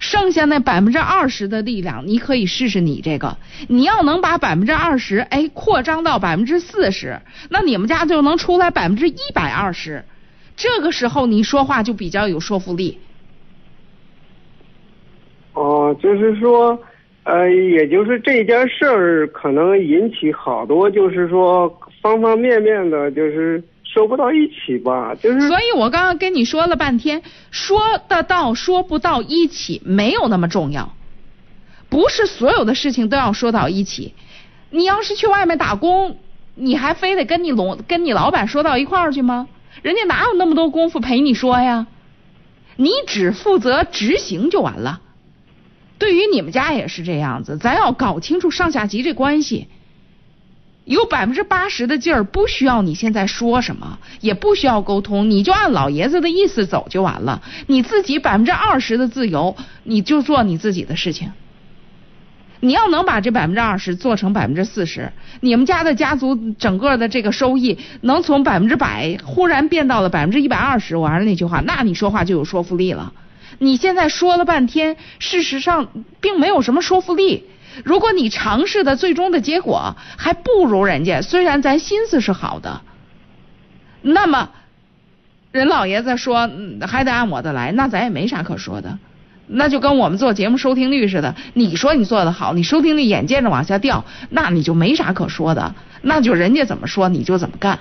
[0.06, 3.38] 剩下那百分之二十的力量，你可以试试你这个。
[3.68, 10.06] 你要能把百分之二十哎扩张到百分之四十，那你们家就能出来百分之一百二十。
[10.56, 13.00] 这个时候你说话就比较有说服力。
[15.54, 16.80] 哦，就是说，
[17.24, 21.68] 呃，也就是这件事儿可能引起好多，就是说
[22.00, 23.64] 方方面面的，就是
[23.96, 27.80] 说不到一起吧，就是所以我刚刚跟你说了半天，说
[28.10, 30.94] 得到说不到一起没有那么重要，
[31.88, 34.14] 不是所有的事情都要说到一起。
[34.70, 36.18] 你要是去外面打工，
[36.56, 39.48] 你还非得跟你龙跟你老板说到一块儿去吗？
[39.82, 41.88] 人家哪有那么多功夫陪你说呀？
[42.76, 45.00] 你只负责执行就完了。
[45.98, 49.70] 对于你们家也是这样子，咱要搞清楚上下级这关系。
[50.86, 57.42] 有百分之八十的劲儿，不需要你现在说什么，也不需要沟通，你就按老爷子的意思走就完了。
[57.66, 61.32] 你自己百分之二十的自由，你就做你自己的事情。
[62.60, 65.12] 你要能把这百分之二十做成百分之四十，
[65.42, 73.12] 你们家的家族整个的这个收益能从百分之百忽然变到了百分之一百二十，我还是那句话，那你说话就有说服力了。
[73.58, 75.90] 你现在说了半天，事实上
[76.22, 77.46] 并没有什么说服力。
[77.84, 82.82] 如果你尝试的最终的结果还不如人家，虽然咱心思是好的，
[84.02, 84.50] 那么
[85.52, 86.50] 人老爷子说、
[86.88, 88.98] 还得按我的来，那咱也没啥可说的。
[89.48, 97.78] 那就跟我们做节目收听率似的，你说你做的好，你收听率眼见着往下掉，那你就没啥可说的，那就人家怎么说你就怎么干。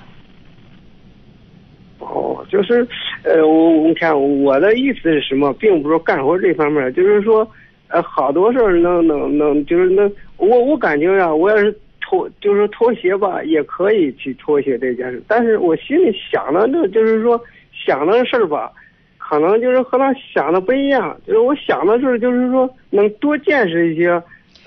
[2.00, 2.86] 哦，就是，
[3.22, 7.50] 呃，我你看我的意思是什么，并不是说干活这方面，就是说，
[7.94, 17.40] 呃，好多事儿能能能，就是能，我我感觉呀、我要是妥，就是妥协吧，也可以去妥协这件事，但是我心里想的那，就是说
[17.86, 18.72] 想的事儿吧，
[19.16, 24.10] 可能就是和他想的不一样，就是我想的是，就是说能多见识一些，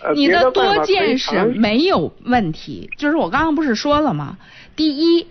[0.01, 4.37] 呃，你的多见识没有问题，就是我刚刚不是说了吗？
[4.77, 5.27] 第一，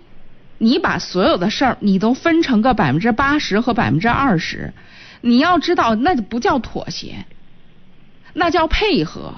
[0.58, 4.70] 你把所有的事儿你都分成个百分之八十和百分之二十，
[5.22, 7.24] 你要知道那就不叫妥协，
[8.38, 9.32] 那叫配合。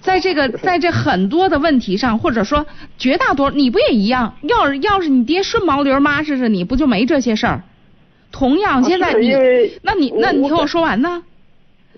[0.00, 2.66] 在这个 在这很多的问题上，或者说
[2.98, 4.36] 绝大多，你不也一样？
[4.42, 7.62] 要是要是你爹顺毛驴儿妈似的，你不就没这些事儿？
[8.30, 9.32] 同样，现在你
[9.82, 11.24] 那你那你听我说完呢？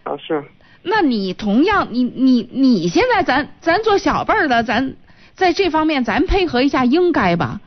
[0.04, 0.44] 啊，是。
[0.84, 4.94] 那你同样，你你你现在咱咱做小辈儿的，咱
[5.34, 7.60] 在这方面咱配合一下，应该吧？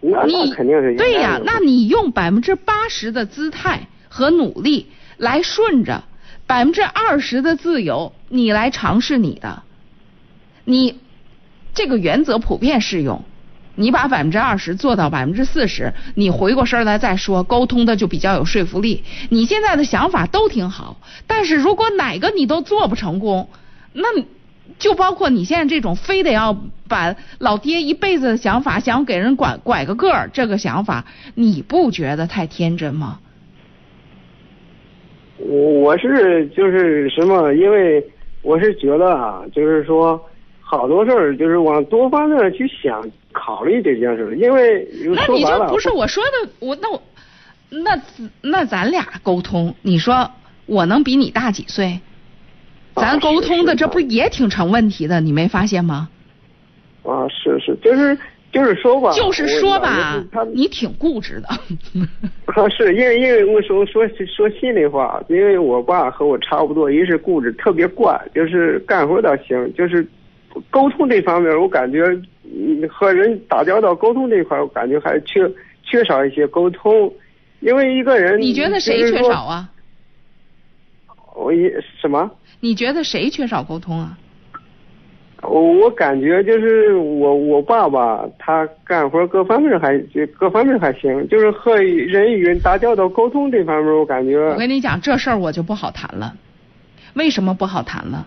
[0.00, 4.86] 那你肯定是对呀的，那你用百分之八十的姿态和努力
[5.18, 6.04] 来顺着
[6.46, 9.62] 百分之二十的自由，你来尝试你的，
[10.64, 10.98] 你
[11.74, 13.22] 这个原则普遍适用。
[13.80, 19.04] 你把百分之二十做到百分之四十，你回过身来再说，沟通的就比较有说服力。
[19.28, 20.96] 你现在的想法都挺好，
[21.28, 23.48] 但是如果哪个你都做不成功，
[23.92, 24.08] 那
[24.80, 26.58] 就包括你现在这种非得要
[26.88, 31.04] 把老爹一辈子的想法想给人拐拐个个儿这个想法，
[31.36, 33.20] 你不觉得太天真吗？
[35.38, 38.04] 我我是就是什么，因为
[38.42, 40.20] 我是觉得啊，就是说
[40.60, 47.02] 好多事儿就是往多方面去想考虑这件事，因为那你就不是我说的，我那我
[47.70, 48.00] 那
[48.42, 50.30] 那咱俩沟通，你说
[50.66, 52.00] 我能比你大几岁？
[52.94, 55.20] 咱啊沟通的这不也挺成问题的？
[55.20, 56.08] 你没发现吗？
[57.04, 58.18] 啊，是是，就是
[58.50, 61.48] 就是说吧，就是说吧他，你挺固执的。
[62.46, 70.06] 啊，是因为因为我说说说心里话，因为我爸和我差不多，一是固执，特别惯，就是干活倒行，就是
[70.70, 72.02] 沟通这方面，我感觉
[72.44, 75.40] 嗯和人打交道沟通这块，我感觉还缺
[75.84, 77.12] 缺少一些沟通，
[77.60, 79.44] 因为一个人你觉得谁缺少？
[79.44, 79.68] 啊？
[81.36, 81.70] 我一
[82.00, 82.30] 什么？
[82.60, 84.18] 你觉得谁缺少沟通啊？
[85.42, 96.34] 我我感觉就是我我爸爸他干活各方面还就各方面还行，就是和人与人打交道沟通这方面，我感觉我跟你讲，这事儿我就不好谈了。
[97.14, 98.26] 为什么不好谈了？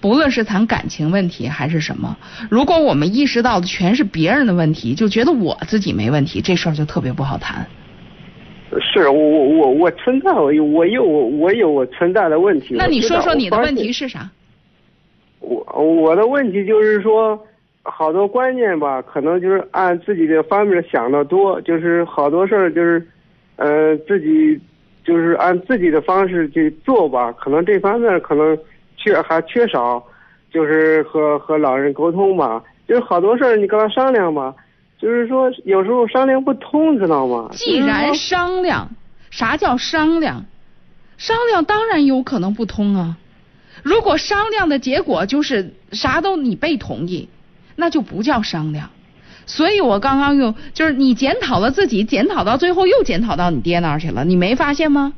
[0.00, 2.16] 不论是谈感情问题还是什么，
[2.50, 7.66] 如果我们意识到的全是别人的问题，就觉得我自己没问题，这事儿就特别不好谈。
[8.80, 12.74] 是我我我我存在我有我有我我有我存在的问题。
[12.76, 13.92] 那你说说你的问题？
[13.92, 14.28] 是啥？
[15.40, 17.38] 我我的问题就是说，
[17.82, 23.06] 好多观念吧，可能就是按自己的方面想的多，就是好多事儿就是，
[23.56, 24.60] 呃，自己
[25.04, 28.58] 就是按自己的方式去做吧，可能这方面可能
[28.96, 30.02] 缺还缺少，
[30.52, 34.54] 就是和和老人沟通吧，就是好多事儿你跟他商量吧，
[34.98, 37.48] 就是说有时候商量不通，知道吗？
[37.52, 38.88] 既然商量，
[39.30, 40.44] 啥叫商量？
[41.16, 43.16] 商量当然有可能不通啊。
[43.82, 47.28] 如果商量的结果就是啥都你被同意，
[47.76, 48.90] 那就不叫商量。
[49.46, 55.14] 所以我刚刚用就是你检讨了自己，检讨到最后又检讨到你爹那儿去了，你没发现吗？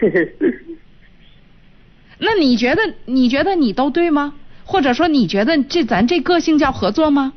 [2.18, 4.34] 那你觉得你觉得你都对吗？
[4.64, 7.34] 或者说你觉得这咱这个性叫合作吗？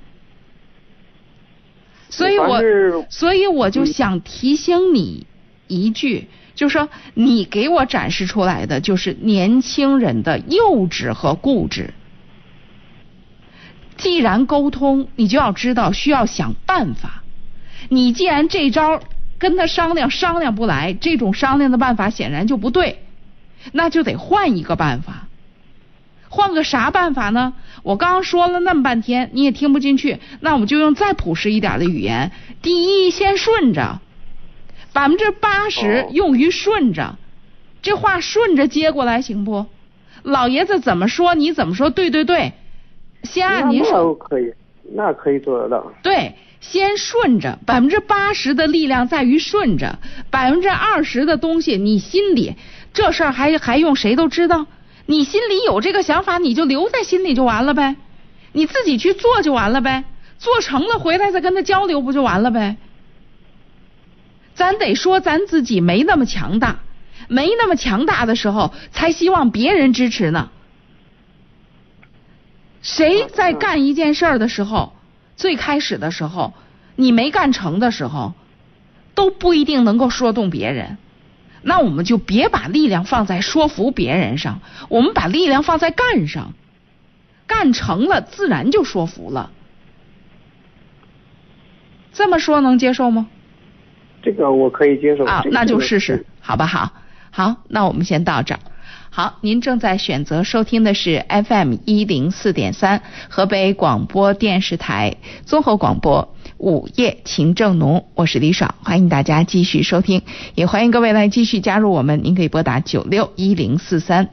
[2.09, 2.61] 所以我
[3.09, 5.27] 所以我就想提醒你
[5.67, 6.27] 一句，
[6.57, 11.93] 就说你给我展示出来的就是年轻人的幼稚和固执。
[13.95, 17.23] 既然沟通，你就要知道需要想办法。
[17.89, 18.99] 你既然这招
[19.37, 23.03] 跟他商量商量不来，这种商量的办法显然就不对，
[23.71, 25.27] 那就得换一个办法。
[26.29, 27.53] 换个啥办法呢？
[27.83, 32.31] 我刚刚说了那么半天，你也听不进去，那我们就用再朴实一点的语言。
[32.61, 34.01] 第一，先顺着，
[34.97, 37.15] 百分之八十哦用于顺着，
[37.83, 39.63] 这话顺着接过来行不？
[40.23, 42.51] 老爷子怎么说你怎么说，对对对，
[43.21, 44.51] 先按您那说可以，
[44.95, 45.93] 那可以做得到。
[46.01, 49.99] 对，先顺着，百分之八十的力量在于顺着，
[50.31, 52.55] 百分之二十的东西你心里
[52.91, 54.65] 这事儿还还用谁都知道？
[55.05, 57.95] 你心里有这个想法，你就留在心里就完了呗，
[58.51, 60.05] 你自己去做就完了呗，
[60.39, 62.77] 做成了回来再跟他交流不就完了呗？
[64.57, 66.79] 咱得说咱自己没那么强大，
[67.27, 70.49] 没那么强大的时候，才希望别人支持呢。
[72.81, 74.95] 谁在干一件事儿的时候，
[75.35, 76.55] 最开始的时候，
[76.95, 78.33] 你没干成的时候，
[79.13, 80.97] 都不一定能够说动别人。
[81.61, 86.53] 那我们就别把力量放在说服别人上，我们把力量放在干上，
[87.45, 89.51] 干成了自然就说服了。
[92.11, 93.27] 这么说能接受吗？
[94.27, 96.91] 这个我可以接受啊，那就试试，好不好？
[97.31, 98.59] 好，那我们先到这儿。
[99.09, 105.15] 好，您正在选择收听的是 FM 一零四点三河北广播电视台
[105.45, 110.21] 综合广播午夜情正浓，我是李爽，欢迎大家继续收听，
[110.55, 114.27] 也欢迎各位来继续加入我们，您可以拨打九六一零四三。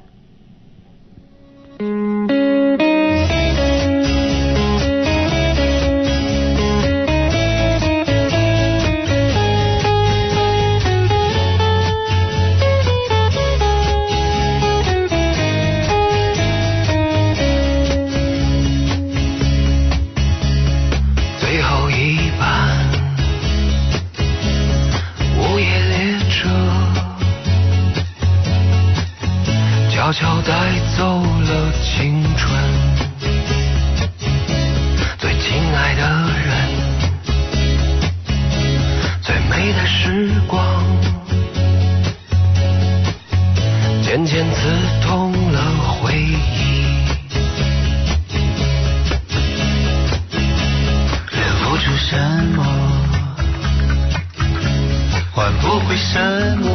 [55.95, 56.19] 为什
[56.59, 56.67] 么，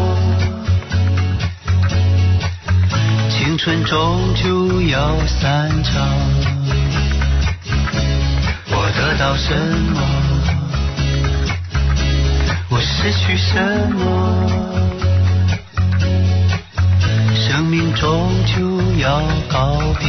[3.29, 6.07] 青春终究要散场。
[8.69, 9.53] 我得到什
[9.93, 9.99] 么，
[12.69, 13.59] 我失去什
[13.93, 13.99] 么，
[17.35, 20.07] 生命终究要告别。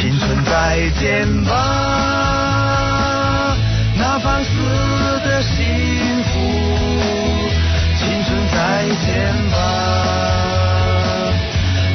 [0.00, 1.50] 青春再见吧，
[3.98, 4.48] 那放肆
[5.28, 5.79] 的心
[9.00, 9.08] 肩
[9.50, 9.58] 膀，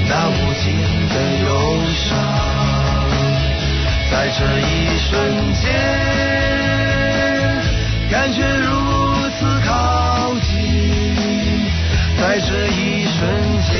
[0.07, 0.63] 那无尽
[1.09, 1.47] 的忧
[1.93, 2.05] 伤。
[4.11, 5.11] 在这一瞬
[5.53, 5.63] 间，
[8.09, 8.69] 感觉如
[9.37, 9.69] 此靠
[10.41, 10.53] 近，
[12.19, 13.21] 在这一瞬
[13.61, 13.73] 间，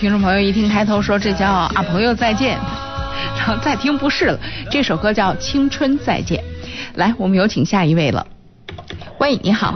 [0.00, 2.56] 听众朋友一听开头说这叫啊朋友再见，
[3.36, 4.38] 然后再听不是了，
[4.70, 6.42] 这首歌叫《青春再见》。
[6.94, 8.26] 来，我们有请下一位了。
[9.18, 9.74] 喂，你好，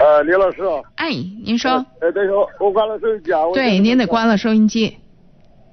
[0.00, 1.10] 呃，李老师啊，哎，
[1.44, 3.40] 您说，呃，等一下，我关了手机啊。
[3.52, 4.96] 对，您得关了收音机。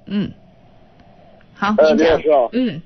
[0.08, 0.30] 嗯，
[1.54, 2.48] 好，呃您讲李老师啊。
[2.52, 2.82] 嗯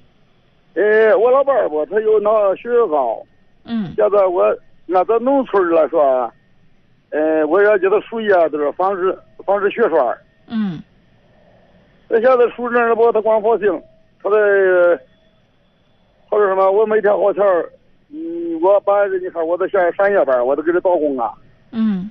[0.74, 3.20] 呃，我老伴儿吧，他有那血压高，
[3.64, 4.44] 嗯现在我
[4.94, 6.32] 俺在农村儿来说，
[7.10, 10.16] 呃，我要给他输液，就是防止防止血栓。
[10.49, 10.82] 嗯
[12.09, 13.12] 那现在输针了不？
[13.12, 13.68] 他光高兴，
[14.22, 14.96] 他的
[16.30, 16.70] 他说什么？
[16.70, 17.68] 我每天花钱儿，
[18.11, 21.30] 嗯，我把这你看我在下上夜班，我都给他打工啊。
[21.70, 22.11] 嗯，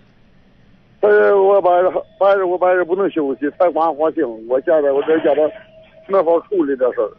[1.01, 1.69] 他我把
[2.19, 4.23] 把我把人不能休息，才光放心。
[4.47, 5.41] 我现在我在叫他
[6.07, 7.09] 没法处理这事儿。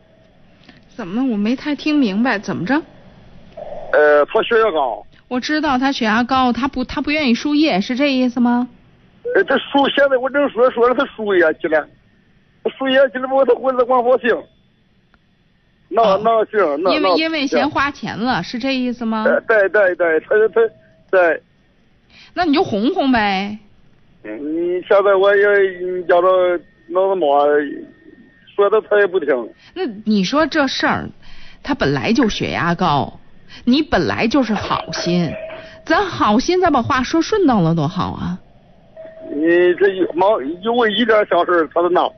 [0.97, 2.39] 怎么我没太听明白？
[2.39, 2.81] 怎么着？
[3.93, 8.69] 呃，他血压高，我知道他血压高，他不他不愿意输液，是这意思吗？
[9.35, 11.87] 呃，他输现在我正说说了，他输液去了，
[12.65, 13.45] 他输液去了我？
[13.45, 14.31] 他回来光高兴。
[15.91, 19.25] 那哦那行，那因为因为嫌花钱了，是这意思吗？
[19.27, 20.61] 呃对对对，他他
[21.11, 21.43] 对，
[22.35, 23.59] 那你就哄哄呗。
[24.25, 25.47] 嗯你现在我也
[25.81, 26.29] 你叫他
[26.89, 27.27] 脑子麻，
[28.55, 29.29] 说的他也不听。
[29.75, 31.09] 那你说这事儿，
[31.63, 33.21] 他本来就血压高，
[33.65, 35.33] 你本来就是好心，
[35.87, 38.39] 咱好心咱把话说顺当了多好啊！
[39.35, 40.31] 你这一忙
[40.63, 42.13] 因为一点小事他都闹，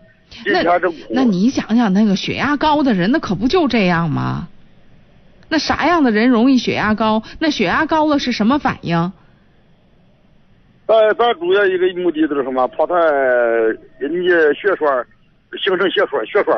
[0.47, 0.63] 那
[1.11, 4.49] 那你想想，那个血压高的人，那可不就这样吗？
[5.49, 7.23] 那啥样的人容易血压高？
[7.41, 9.13] 那血压高了是什么反应？
[10.87, 12.67] 咱咱主要一个目的就是什么？
[12.69, 12.95] 怕他
[13.99, 15.07] 人家血栓
[15.63, 16.57] 形成血栓，血栓。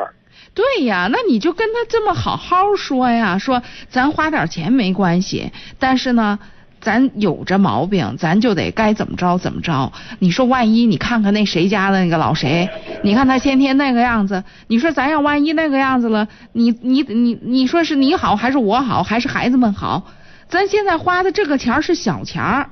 [0.55, 6.37] 对呀，那你就跟他这么好好说呀，说咱花点钱没关系，但是呢，
[6.83, 9.91] 咱有这毛病，咱就得该怎么着怎么着。
[10.19, 12.69] 你说万一你看看那谁家的那个老谁，
[13.01, 20.03] 你看他先天那个样子，你说咱要万一那个样子了，你你你你说是你好还是我好还是孩子们好？
[20.49, 22.69] 咱现在花的这个钱是小钱儿。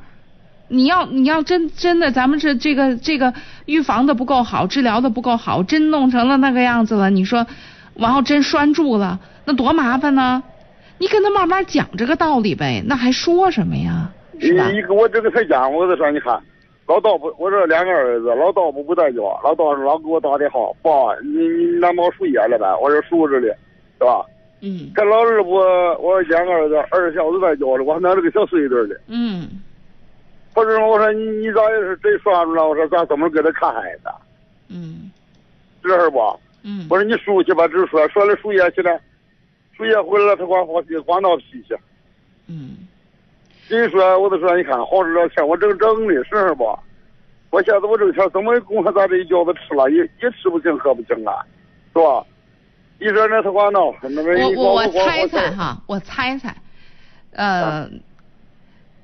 [0.67, 3.33] 你要你要真真的，咱们这这个这个
[3.65, 7.47] 预防的不够好，治疗的不够好，真弄成了那个样子了，你说，
[7.95, 10.43] 然后真拴住了，那多麻烦呢？
[11.01, 14.07] 你跟他慢慢讲这个道理呗，那还说什么呀？
[14.39, 14.69] 是吧？
[14.69, 16.39] 你你给我这个才讲，我就说你看，
[16.85, 20.91] 老道不，我这两个儿子，老道不不在家，老道老给我打电话，爸，
[21.23, 22.67] 你你那猫输液了呗？
[22.79, 23.47] 我说输着呢，
[23.97, 24.23] 是吧？
[24.61, 28.95] 嗯跟老二不，我两个儿子，二小子在家了，我还拿了个小孙子呢。
[29.07, 29.49] 嗯
[30.53, 32.67] 不是我说你你咋也是真拴住了？
[32.67, 34.09] 我说咱怎么给他看孩子？
[34.69, 35.09] 嗯
[35.81, 36.19] 这是不？
[36.63, 38.99] 嗯我说你输去吧，直说说了输液去了，
[39.81, 41.73] 输液回来了，他光发气，光闹脾气。
[42.47, 42.87] 嗯
[43.67, 46.77] 所以说我就说你看，好这钱我正挣的，是是不？
[47.49, 51.41] 我现在我这个钱怎么供他咱这一饺子吃了，也也吃不清喝不清啊，
[51.93, 52.23] 是吧？
[52.99, 56.55] 一说那他光闹，那我我我光光猜猜哈，我猜猜，
[57.31, 57.89] 呃，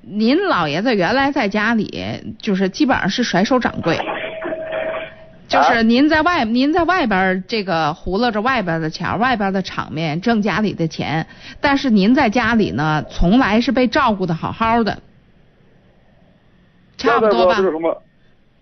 [0.02, 3.98] 您老爷子原来在家里就是基本上是甩手掌柜，
[5.48, 11.26] 就是您在外您在外边儿这个糊弄着外边的钱儿，外边的场面挣家里的钱，
[11.58, 14.98] 但是您在家里呢，从来是被照顾的好好的，
[16.98, 17.56] 差不多吧？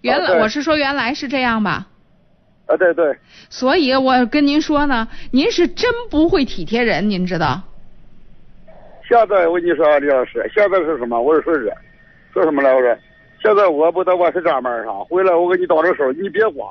[0.00, 1.88] 原来啊我是说原来是这样吧？
[2.66, 3.16] 啊，对对，
[3.50, 7.60] 所以我跟您说呢，您是真不会体贴人，您知道？
[9.08, 11.20] 现在我跟你说啊，李老师，现在是什么？
[11.20, 11.72] 我是说是，
[12.32, 12.72] 说什么来？
[12.72, 12.96] 我说，
[13.42, 16.68] 现在我不在我是站门上，回来我给你倒这手，你别管。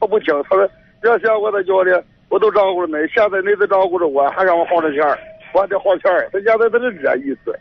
[0.00, 0.68] 他不听，他说
[1.02, 5.18] 原先我在家里我都照顾着你，现在你得照顾着我，还让我花着钱儿，
[5.52, 6.28] 我还得花钱儿。
[6.32, 7.58] 他现在他是这意思。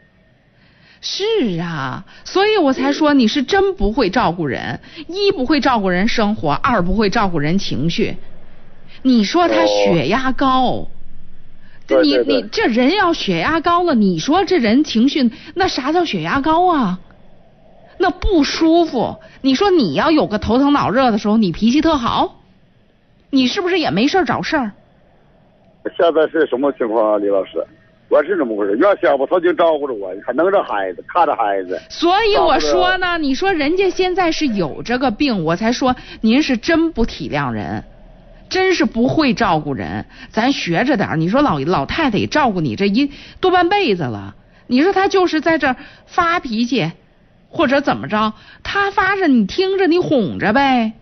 [1.02, 8.18] 是啊，所以我才说你是真不会照顾人，一不会照顾人生活，二不会照顾人情绪。
[9.02, 10.88] 你说他血压高，
[11.88, 17.00] 对你你这人要血压高了，你说这人情绪那啥叫血压高啊？
[18.00, 19.18] 那不舒服。
[19.42, 22.40] 你说你要有个头疼脑热的时候，你脾气特好，
[23.30, 24.72] 你是不是也没事儿找事儿？
[25.96, 27.64] 现在是什么情况啊，李老师？
[28.10, 31.80] 我是这么回事，原先我他就照顾着我，还能着孩子，看着孩子。
[31.90, 37.84] 所以我说呢，你说人家现在是有这个病，我才说您是真不体谅人，
[38.50, 40.06] 真是不会照顾人。
[40.32, 44.34] 咱学着点儿你说老老太太也照顾你这一多半辈子了，
[44.66, 45.76] 你说她就是在这儿
[46.08, 46.92] 发脾气，
[47.50, 48.34] 或者怎么着，
[48.64, 50.94] 他发着你听着，你哄着呗。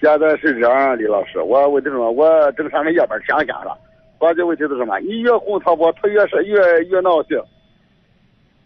[0.00, 2.10] 现在是这样，李老师，我为的什么？
[2.10, 3.76] 我正上着夜班想想了，
[4.18, 4.98] 关键问题是什么？
[5.00, 7.38] 你越哄他吧，他越是越越闹性。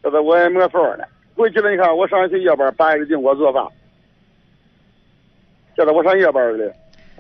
[0.03, 1.09] 现在我也没法了。
[1.35, 3.65] 回去了，你看我上一去夜班，半夜净给我做饭。
[5.77, 6.73] 现在我上夜班了，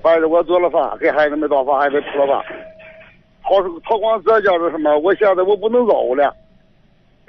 [0.03, 2.45] 半夜我做了饭，给孩子们做饭，孩子吃了饭。
[3.43, 3.51] 他
[3.89, 4.99] 他光在家是什么？
[4.99, 6.35] 我现在我不能走了，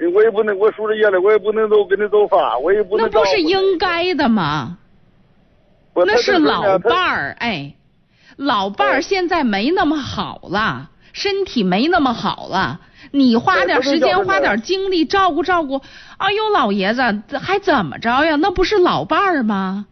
[0.08, 3.06] 我也不能我输着液了，我也不能都给你做饭，我也不能。
[3.10, 4.78] 那不是应该的吗？
[5.94, 7.74] 那是老伴儿，哎，
[8.36, 12.80] 老伴儿现在没那么好了，身体没那么好了。
[13.12, 15.80] 你花点时间，花点精力照顾照顾。
[16.16, 18.36] 哎呦，老爷子，这还怎么着呀？
[18.36, 19.86] 那不是老伴儿吗？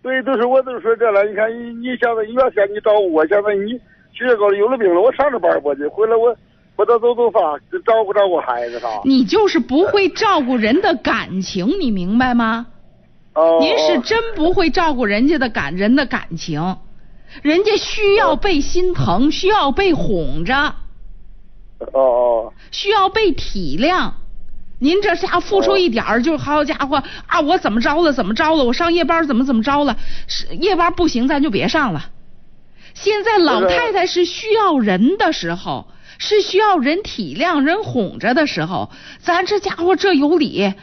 [0.00, 1.24] 对，都是我都说这了。
[1.24, 3.72] 你看你你现在原先你照顾我，现在你
[4.12, 6.34] 血压高了有了病了，我上着班我去，回来我
[6.78, 7.42] 我得走走饭，
[7.84, 8.88] 照顾照顾孩子啥。
[9.04, 12.68] 你就是不会照顾人的感情，你明白吗？
[13.34, 16.76] 哦，您是真不会照顾人家的感人的感情，
[17.42, 20.54] 人家需要被心疼，需要被哄着。
[21.80, 24.12] 哦哦，需要被体谅。
[24.78, 27.40] 您这下付出一点儿，就好家伙啊！
[27.40, 28.12] 我怎么着了？
[28.12, 28.62] 怎么着了？
[28.62, 29.96] 我上夜班怎么怎么着了？
[30.28, 32.10] 是夜班不行，咱就别上了。
[32.94, 38.90] 现在老太太是需要人的时候，是需要人体谅、人哄着的时候，
[39.20, 40.74] 咱这家伙这有理。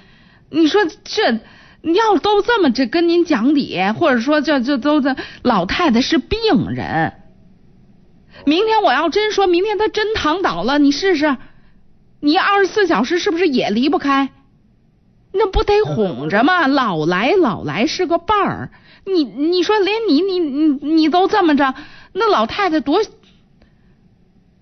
[0.50, 1.40] 你说这，
[1.82, 7.14] 你要都这么这跟您讲理，或者说这这都这老太太是病人。
[8.46, 11.38] 明天我要真说明天她真躺倒了，你试试，
[12.22, 14.30] 你二十四小时是不是也离不开？
[15.32, 16.68] 那不得哄着吗？
[16.68, 18.72] 老来老来是个伴儿，
[19.06, 21.74] 你你说连你你你你都这么着，
[22.14, 23.02] 那老太太多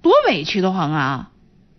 [0.03, 1.29] 多委屈的慌啊！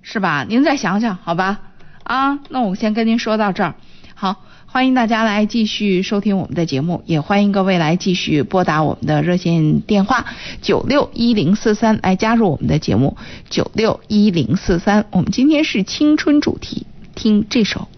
[0.01, 0.45] 是吧？
[0.49, 1.61] 您再想想，好吧？
[2.03, 3.75] 啊，那我先跟您说到这儿。
[4.15, 10.25] 好，欢迎大家来继续收听我们的节目，也欢迎各位来继续拨打我们的热线电话
[10.63, 13.17] 九六一零四三来加入我们的节目
[13.51, 15.05] 九六一零四三。
[15.11, 17.89] 我们今天是青春主题，听这首。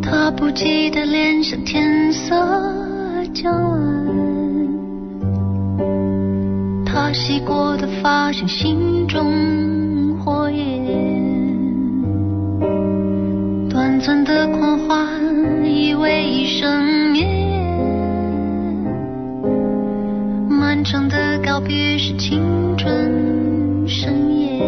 [0.00, 2.81] 他不羁的脸上天色
[3.34, 3.80] 将晚，
[6.84, 10.60] 他洗过的发像心中火焰，
[13.70, 15.08] 短暂的狂欢
[15.64, 17.64] 以为一生绵延，
[20.48, 24.60] 漫长的告别是青春盛宴。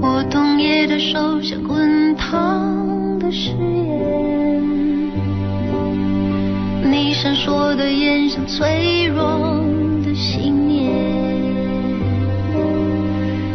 [0.00, 4.91] 我冬夜的手像滚烫的誓言，
[6.92, 9.64] 你闪烁的眼像脆弱
[10.04, 10.92] 的信念，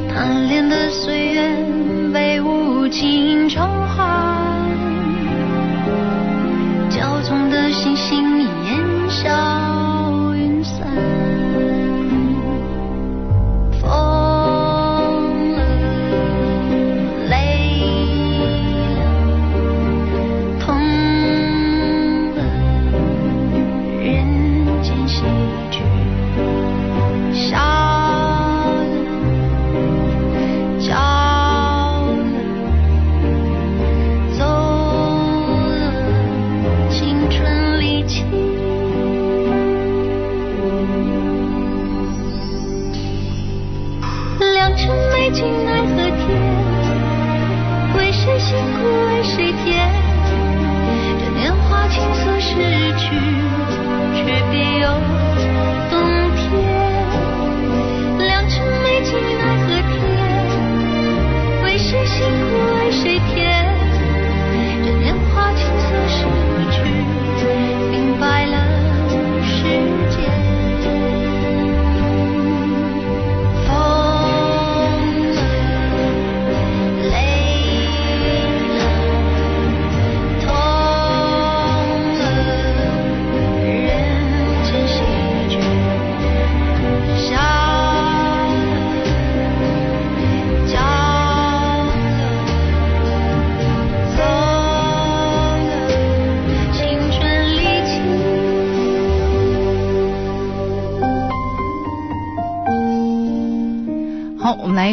[0.10, 1.48] 贪恋的岁月
[2.12, 4.60] 被无情偿还，
[6.90, 8.50] 骄纵的星星烟
[9.08, 9.67] 消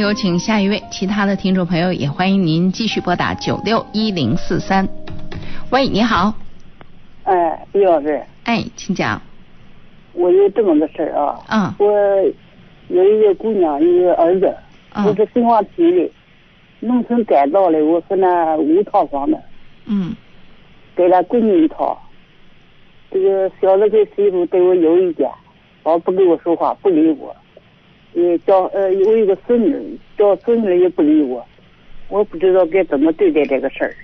[0.05, 4.87] 有请下一位，其他的听众朋友也欢迎您继续拨打九六一零四三。
[5.71, 6.35] 喂，你好，
[7.23, 9.19] 哎，李老师，哎，请讲。
[10.13, 11.91] 我有这么个事儿啊，嗯我
[12.89, 14.55] 有一个姑娘，一个儿子，
[14.93, 16.13] 嗯我是新华区的，
[16.81, 19.39] 农村改造的，我是那五套房子，
[19.87, 20.15] 嗯
[20.95, 21.99] 给他闺女一套。
[23.11, 25.27] 这个小的这媳妇对我有意见，
[25.83, 27.35] 老不跟我说话，不理我。
[28.15, 31.45] 也叫呃，我有个孙女，叫孙女也不理我，
[32.09, 33.95] 我不知道该怎么对待这个事儿。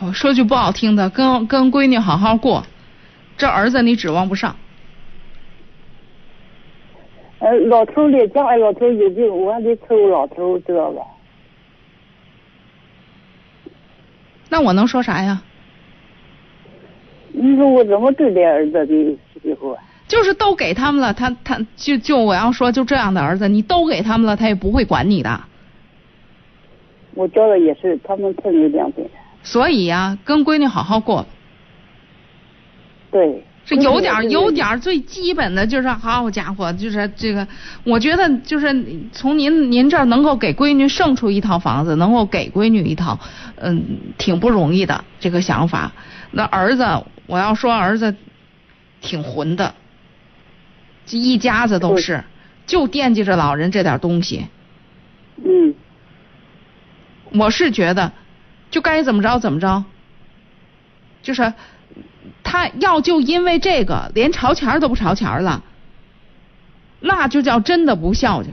[0.00, 2.64] 我说句不好听的，跟跟闺女好好过，
[3.36, 4.54] 这儿子你指望不上。
[7.38, 11.02] 呃，老头儿的将来老头儿有病，我还得伺候老头儿，知道吧？
[14.48, 15.42] 那我能说啥呀？
[17.32, 19.82] 你说我怎么对待儿子的媳妇啊？
[20.12, 25.40] 就是都给他们了，他他就就我要说就这样的儿子，你都给他们了，他也不会管你的。
[27.14, 29.10] 我教的也是，他们太没良心了。
[29.42, 31.26] 所以呀、跟闺女好好过，
[33.10, 37.48] 对，是有点儿有点儿最基本的，就是好家伙，就是这个，
[37.82, 43.18] 我觉得就是从您您这儿能够给闺女剩出一套房子，能够给闺女一套，
[43.56, 43.82] 嗯，
[44.18, 45.90] 挺不容易的这个想法。
[46.32, 46.84] 那儿子，
[47.26, 48.14] 我要说儿子
[49.00, 49.74] 挺混的，
[51.06, 52.24] 这一家子都是，
[52.66, 54.46] 就惦记着老人这点东西。
[55.36, 55.74] 嗯，
[57.32, 58.12] 我是觉得，
[58.70, 59.84] 就该怎么着怎么着，
[61.22, 61.52] 就是
[62.42, 65.62] 他要就因为这个连朝前都不朝前了，
[67.00, 68.52] 那就叫真的不孝敬。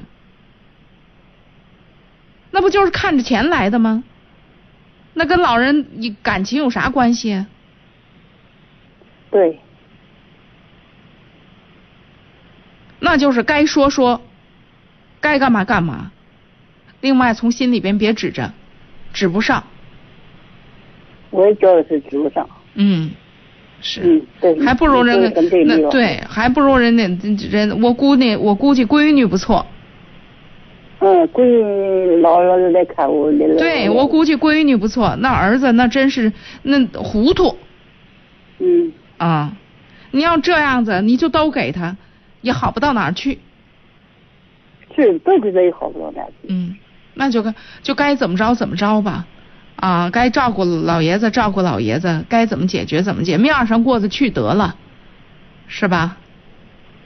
[2.51, 4.03] 那不就是看着钱来的吗？
[5.13, 7.47] 那跟老人你感情有啥关系啊？
[9.29, 9.59] 对，
[12.99, 14.21] 那就是该说说，
[15.19, 16.11] 该干嘛干嘛。
[17.01, 18.51] 另外，从心里边别指着，
[19.13, 19.63] 指不上。
[21.29, 22.47] 我也觉得是指不上。
[22.73, 23.11] 嗯，
[23.81, 25.31] 是，嗯，对，还不如人
[25.65, 27.07] 那对，还不如人家
[27.49, 29.65] 人，我估计我估计闺女不错，
[30.99, 33.47] 嗯，闺女老老是来看我来。
[33.57, 36.33] 对我估计闺女不错，那儿子那真是
[36.63, 37.57] 那糊涂
[38.59, 39.53] 嗯，啊！
[40.11, 41.95] 你要这样子，你就都给他，
[42.41, 43.39] 也好不到哪儿去。
[44.95, 46.47] 是都给他也好不到哪儿去。
[46.49, 46.75] 嗯，
[47.13, 49.25] 那就该就该怎么着怎么着吧，
[49.77, 54.75] 啊，该照顾老爷子照顾老爷子，该怎么解决怎么解，面儿上过得去得了，
[55.67, 56.17] 是吧？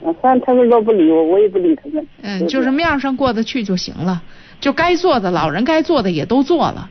[0.02, 2.06] 嗯，反正他们老不理我，我也不理他们。
[2.22, 4.22] 嗯，就是面儿上过得去就行了，
[4.60, 6.90] 就该做的老人该做的也都做了，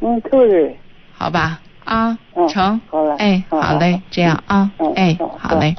[0.00, 0.76] 嗯，对。
[1.12, 1.60] 好吧？
[1.84, 5.74] 啊，嗯成，好嘞哎，嗯好嘞，这样啊嗯，哎，好嘞。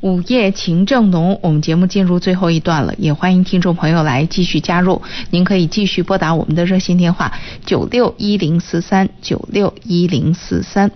[0.00, 5.02] 午夜情正浓，我们节目进入最后一段了，也欢迎听众朋友来继续加入。
[5.30, 7.32] 您可以继续拨打我们的热线电话
[7.66, 10.90] 九六一零四三九六一零四三。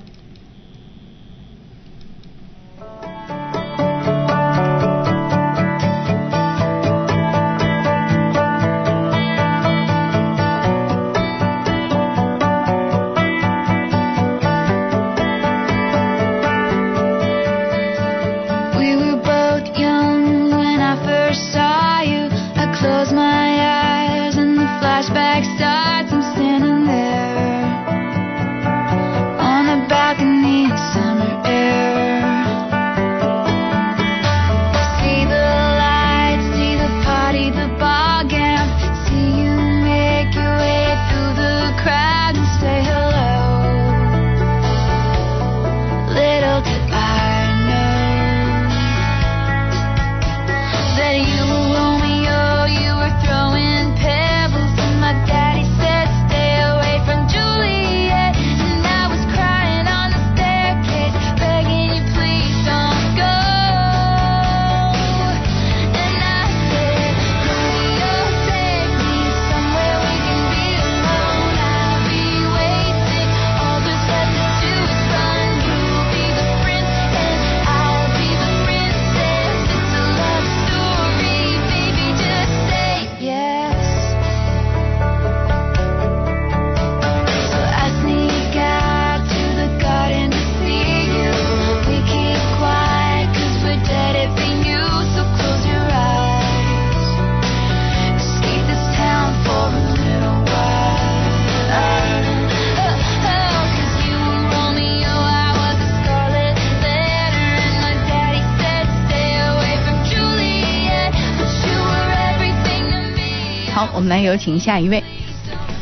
[114.35, 115.01] 有请下一位。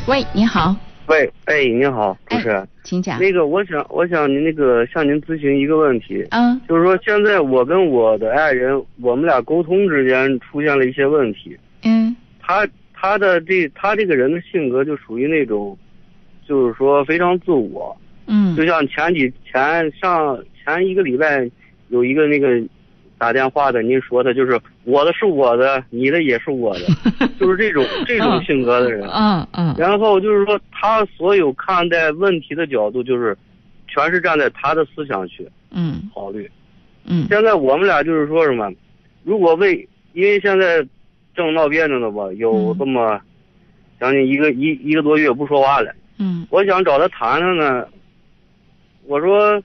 [0.06, 0.76] 喂，你好，
[1.06, 2.68] 喂，哎，你好，主持人。
[2.84, 3.18] 请讲。
[3.18, 11.56] 那个，我想，我想您那个向您咨询一个问题，嗯就是说现在我跟我的爱人，我们俩沟通之间出现了一些问题。
[11.84, 15.74] 嗯他他的这他这个人的性格就属于那种，
[16.46, 17.96] 就是说非常自我，
[18.26, 21.50] 嗯就像前几前上前一个礼拜
[21.88, 22.60] 有一个那个
[23.22, 26.86] 打电话的，您说的就是我的是我的，你的也是我的，
[27.38, 29.08] 就是这种 这种性格的人。
[29.08, 33.36] 嗯嗯然后就是说，他所有看待问题的角度，就是
[33.86, 36.50] 全是站在他的思想去嗯考虑。
[37.04, 38.68] 嗯现在我们俩就是说什么，
[39.22, 40.84] 如果为因为现在
[41.36, 43.20] 正闹别扭呢吧，有这么
[44.00, 45.94] 将近一个一一个多月不说话了。
[46.18, 47.86] 嗯我想找他谈谈呢。
[49.06, 49.62] 我说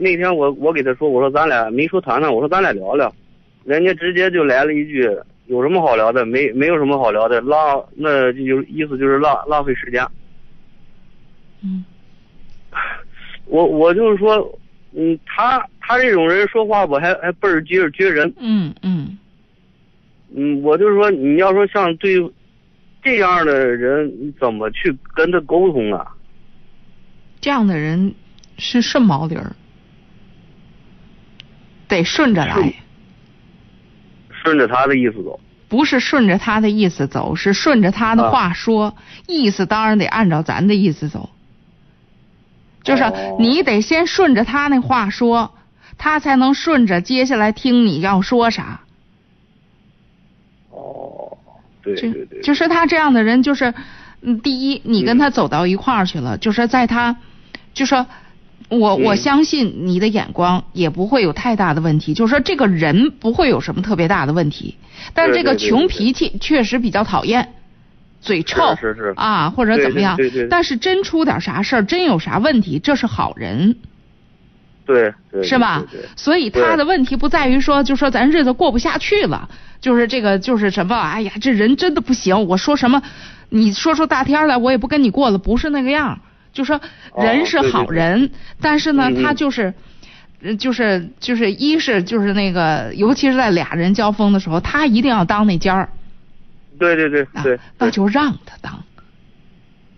[0.00, 3.14] 那天我我给他说，我说咱俩没说谈谈，我说咱俩聊聊。
[3.64, 5.06] 人家直接就来了一句，
[5.46, 6.24] 有什么好聊的？
[6.24, 10.02] 没没有什么好聊的，浪那就意思就是浪浪费时间。
[11.62, 11.84] 嗯
[13.44, 14.58] 我我就是说，
[14.94, 18.32] 嗯，他他这种人说话我，还还倍儿撅撅人。
[18.38, 19.18] 嗯嗯
[20.34, 22.16] 嗯，我就是说，你要说像对
[23.02, 26.16] 这样的人，你怎么去跟他沟通啊？
[27.40, 28.14] 这样的人
[28.56, 29.50] 是顺毛驴儿，
[31.90, 32.72] 得顺着来，
[34.30, 35.38] 顺着他的意思走。
[35.68, 38.96] 不是顺着他的意思走，是顺着他的话说，
[39.28, 41.30] 意思当然得按照咱的意思走。
[42.82, 45.52] 就是哦你得先顺着他那话说，
[45.98, 48.80] 他才能顺着接下来听你要说啥。
[50.70, 51.36] 哦，
[51.82, 53.72] 对就对对，就是他这样的人，就是，
[54.22, 57.16] 嗯，第一，你跟他走到一块儿去了，就是在他，
[57.74, 58.06] 就说，
[58.70, 64.76] 我我嗯相信你的眼光也不会有太大的问题，就是说这个人不会有什么特别大的问题，
[65.12, 67.52] 但是这个穷脾气确实比较讨厌，
[68.20, 70.16] 嘴臭是是是啊或者怎么样
[70.48, 73.76] 但是真出点啥事儿，真有啥问题，这是好人。
[74.86, 75.84] 对对，是吧？
[76.16, 79.48] 所以他的问题不在于说，就说咱日子过不下去了，
[79.80, 80.96] 就是这个就是什么？
[80.96, 83.00] 哎呀，这人真的不行，我说什么，
[83.50, 86.18] 你说出大天来，我也不跟你过了，不是那个样儿。
[86.52, 86.80] 就说
[87.16, 89.72] 人是好人，但是呢，他就是。
[90.42, 95.90] 呃就是就是，一是就是那个，尤其是在俩人交锋的时候，他一定要当那尖儿，
[96.78, 98.82] 对对对对，那就让他当。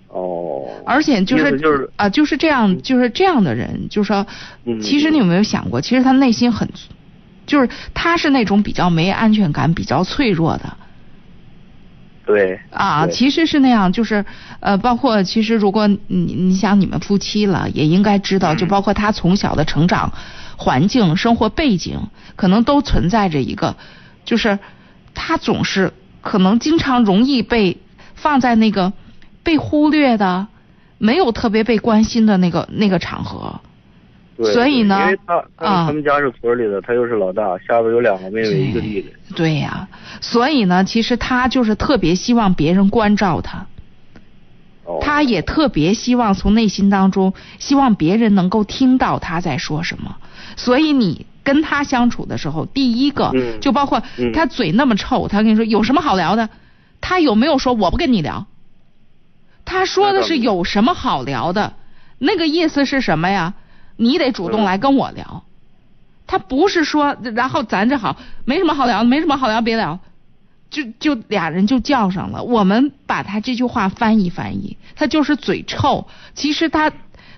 [0.08, 4.26] 哦，而且就意是思就是啊，就是这样，就是这样的人，就说，
[4.64, 4.80] 嗯。
[4.80, 6.68] 其实你有没有想过，其实他内心很，
[7.46, 10.76] 就是他是那种比较没安全感、比较脆弱的
[12.24, 14.24] 对啊，其实是那样，就是
[14.60, 20.12] 呃，包括其实如果你你想你们夫妻了，也应该知嗯道，就包括他从小的成长
[20.56, 21.98] 环境、生活背景，
[22.36, 23.76] 可能都存在着一个，
[24.24, 24.58] 就是
[25.14, 27.78] 他总是可能经常容易被
[28.14, 28.92] 放在那个
[29.42, 30.46] 被忽略的、
[30.98, 33.60] 没有特别被关心的那个那个场合。
[34.42, 39.12] 对，所以呢因为他他啊他们家是村里的，他又是老大，下边有两个妹妹，一个弟弟。
[39.34, 39.88] 对呀、
[40.20, 43.66] 所以呢，其实他就是特别希望别人关照他，
[44.84, 50.16] 哦他也特别希望从内心当中，希望别人能够听到他在说什么。
[50.56, 56.48] 所以你跟他相处的时候，第一个、嗯就包括嗯他嘴那么臭，他跟你说有什么好聊的？
[57.00, 58.46] 他有没有说我不跟你聊？
[59.64, 61.72] 他说的是有什么好聊的？
[62.18, 63.54] 那个意思是什么呀？
[64.02, 65.44] 你得主动来跟我聊。
[66.26, 69.98] 他不是说，然后咱这好没什么好聊的，没什么好聊，别聊。
[70.70, 72.42] 就就俩人就叫上了。
[72.42, 76.06] 我们把他这句话翻译翻译，他就是嘴臭。
[76.34, 76.90] 其实他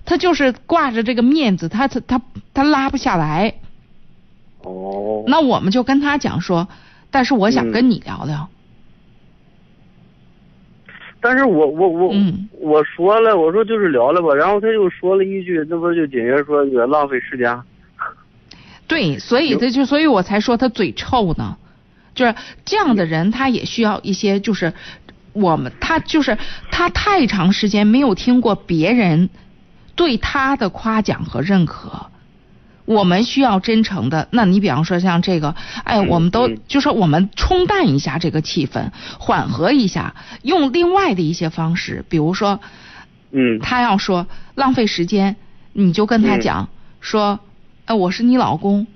[0.04, 2.20] 他就是挂着这个面子，他他他
[2.52, 3.54] 他拉不下来。
[4.62, 5.24] 哦。
[5.26, 6.68] 那我们就跟他讲说，
[7.10, 8.48] 但是我想嗯跟你聊聊。
[11.26, 17.58] 但是我我我、嗯我说了，我说就是聊了吧，然后他又说了一句，那不是就紧接着说你浪费时间。
[18.86, 21.56] 对，所以这就所以我才说他嘴臭呢，
[22.14, 22.34] 就是
[22.66, 24.74] 这样的人，他也需要一些，就是
[25.32, 26.36] 我们他就是
[26.70, 29.30] 他太长时间没有听过别人
[29.94, 32.06] 对他的夸奖和认可。
[32.84, 35.54] 我们需要真诚的，那你比方说像这个，
[35.84, 42.60] 哎，我们都就说我们冲淡一下这个气氛，缓和一下，用另外的一些方式，比如说，
[43.30, 45.36] 嗯，他要说浪费时间，
[45.72, 46.68] 你就跟他讲、
[47.00, 47.40] 说，
[47.86, 48.86] 哎，我是你老公，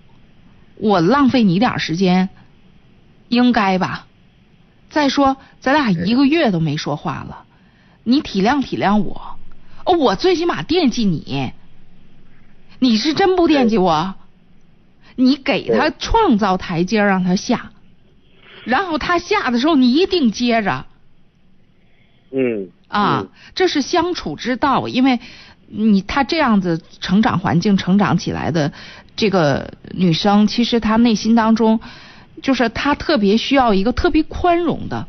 [0.77, 2.29] 我浪费你点儿时间，
[3.29, 4.07] 应该吧？
[4.91, 7.45] 再说，咱俩一个月都没说话了，
[8.05, 9.39] 你体谅体谅我，
[9.85, 11.53] 哦，我最起码惦记你，
[12.79, 14.15] 你是真不惦记我？
[15.17, 17.73] 你给他创造台阶儿让他下，
[18.65, 20.87] 然后他下的时候你一定接着。
[22.31, 25.19] 嗯啊，这是相处之道，因为
[25.67, 28.73] 你他这样子成长环境成长起来的
[29.17, 31.81] 这个女生，其实她内心当中
[32.43, 35.07] 就是她特别需要一个特别宽容的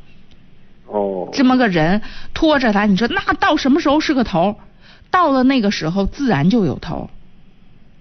[0.87, 2.01] 哦这么个人
[2.33, 2.85] 拖着她。
[2.85, 4.57] 你说那到什么时候是个头？
[5.11, 7.09] 到了那个时候自然就有头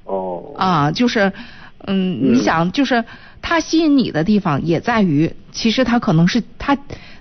[0.09, 0.55] 哦。
[0.57, 1.33] 啊，就是
[1.87, 3.05] 嗯，你想就是
[3.41, 6.77] 他吸引你的地方也在于，其实他可能是他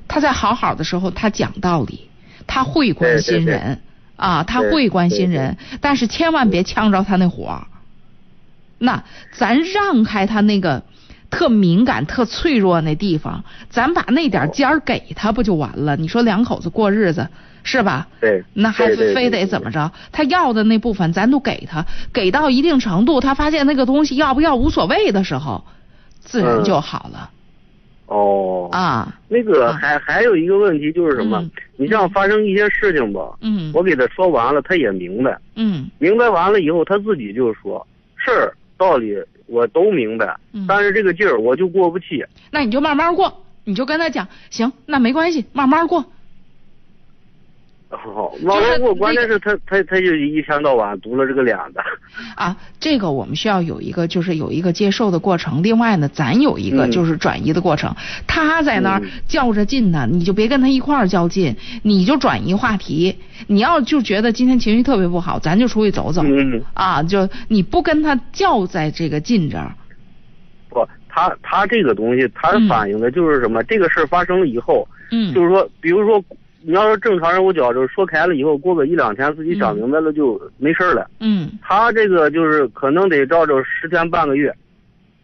[0.08, 2.10] 他在好好的时候他讲道理，
[2.48, 3.54] 他会关心对对对。
[3.54, 3.82] 人
[4.16, 7.68] 啊，他会关心人，但是千万别呛着他那火。
[8.80, 10.84] 那咱让开他那个
[11.30, 15.96] 特敏感、特脆弱那地方，咱把那点尖儿给他不就完了？
[15.96, 17.28] 你说两口子过日子
[17.64, 18.08] 是吧？
[18.22, 19.92] 对，那还非得怎么着？
[20.12, 25.64] 他要的那部分咱都给他，给到一定程度，他发现那个东西要不要无所谓的时候，
[26.20, 27.30] 自然嗯就好了、
[28.06, 29.14] 哦啊。
[29.28, 31.40] 那个还还有一个问题就是什么？
[31.42, 37.86] 嗯你像发生一些事情吧，嗯我给他说完了，他也明白，嗯明白完了以后，他自己就说
[38.16, 39.14] 事儿道理
[39.48, 42.26] 我都明白，嗯但是这个劲儿我就过不去。
[42.52, 46.06] 那你就慢慢过，你就跟他讲，行，那没关系，慢慢过。
[47.90, 51.82] 好，完了我关键是他他他就一天到晚读了这个脸的。
[52.36, 55.64] 啊，这个我们需要有一个，就是有一个接受的过程。
[55.64, 57.96] 另外呢，咱有一个嗯就是转移的过程。
[58.28, 63.16] 他在那儿嗯较着劲呢，你就别跟他一块儿较劲，你就转移话题。
[63.48, 66.22] 你要就觉得今天情绪特别不好，咱就出去走走。
[66.26, 69.74] 嗯啊，就你不跟他较在这个劲这儿。
[70.70, 73.64] 不，他他这个东西，他反映的就是什么？
[73.64, 76.22] 这个事儿发生了以后，嗯就是说，比如说，
[76.68, 81.10] 你要是正常人，我觉着说开了以后，过个一两天，自己想明白了就没事儿了。
[81.22, 84.54] 嗯他这个就是可能得照着十天半个月。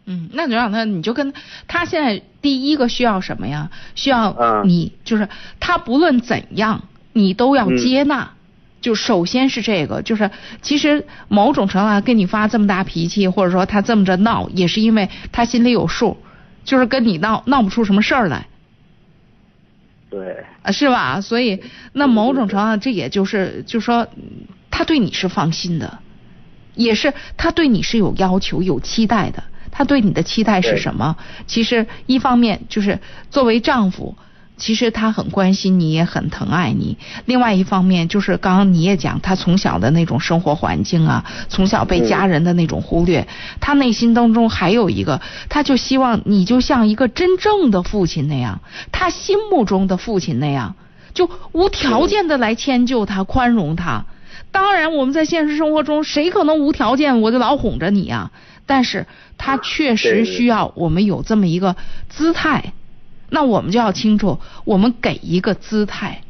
[0.06, 1.34] 嗯，那就让他，你就跟
[1.68, 3.70] 他现在第一个需要什么呀？
[3.94, 5.28] 需要嗯你、就是
[5.60, 8.30] 他不论怎样，你都要接纳。
[8.80, 10.30] 就首先是这个，就是
[10.62, 16.16] 其实某种程度上跟你发这么大脾气，或者说他这么着闹，也是因为他心里有数，
[16.64, 18.46] 就是跟你闹闹不出什么事儿来。
[20.14, 21.20] 对，啊，是吧？
[21.20, 21.60] 所以
[21.92, 24.06] 那某种程度上，这也就是就说，
[24.70, 25.98] 他对你是放心的，
[26.74, 29.42] 也是他对你是有要求、有期待的。
[29.72, 31.16] 他对你的期待是什么？
[31.48, 33.00] 其实一方面就是
[33.30, 34.16] 作为丈夫，
[34.56, 36.96] 其实他很关心你，也很疼爱你。
[37.24, 43.26] 另外一方面就是刚刚你也讲，他从小的那种生活环境啊，从小被家人的那种忽略，
[43.60, 48.60] 他内心当中还有一个，他就希望你就像一个真正的父亲那样，
[48.92, 50.76] 他心目中的父亲那样，
[51.14, 54.06] 就无条件的来迁就他、宽容他。
[54.52, 58.30] 当然，我们在现实生活中，谁可能无条件我就老哄着你啊？
[58.66, 59.06] 但是
[59.36, 61.74] 他确实需要我们有这么一个
[62.08, 62.72] 姿态，
[63.34, 66.20] 那我们就要清楚，我们给一个姿态，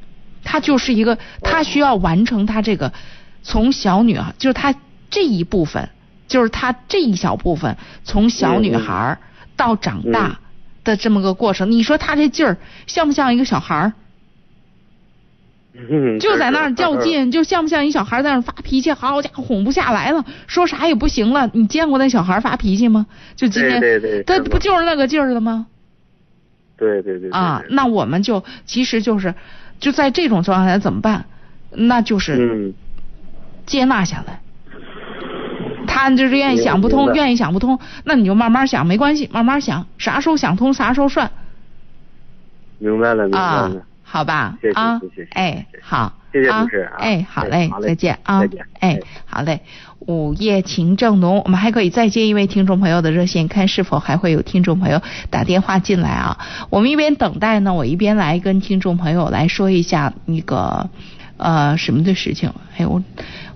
[0.43, 2.91] 他就是一个，他需要完成他这个
[3.43, 4.75] 从小女孩，就是他
[5.11, 5.91] 这一部分，
[6.27, 9.19] 就是他这一小部分从小女孩
[9.55, 10.39] 到长大
[10.83, 11.71] 的这么个过程。
[11.71, 12.57] 你说他这劲儿
[12.87, 13.93] 像不像一个小孩儿？
[16.19, 18.93] 就在那儿较劲，就像不像一小孩在那儿发脾气？
[18.93, 21.51] 好家伙，哄不下来了，说啥也不行了。
[21.53, 23.07] 你见过那小孩发脾气吗？
[23.37, 23.79] 就今天，
[24.25, 25.67] 他不就是那个劲儿的吗？
[26.77, 27.31] 对对对。
[27.31, 29.35] 啊，那我们就其实就是
[29.81, 31.27] 就在这种状态下怎么办？
[31.71, 32.73] 那就是
[33.67, 34.41] 接纳下来。
[35.87, 41.31] 他就是愿意想不通，愿意想不通，那你就慢慢想，没关系，慢慢想，啥时候想通啥时候算。
[42.79, 43.83] 明白了，明白了。
[44.03, 49.61] 好吧，啊，哎，好，谢谢主持人，哎，好嘞，再见啊，再见，哎，好嘞。
[50.01, 55.01] 午夜情正浓，我们还可以再接一位听众朋友的热线，看是否还会有听众朋友
[55.31, 56.37] 打电话进来啊。
[56.71, 60.91] 我们一边等待呢，我一边来跟听众朋友来说一下那个
[61.37, 62.53] 呃什么的事情。
[62.77, 63.03] 哎，我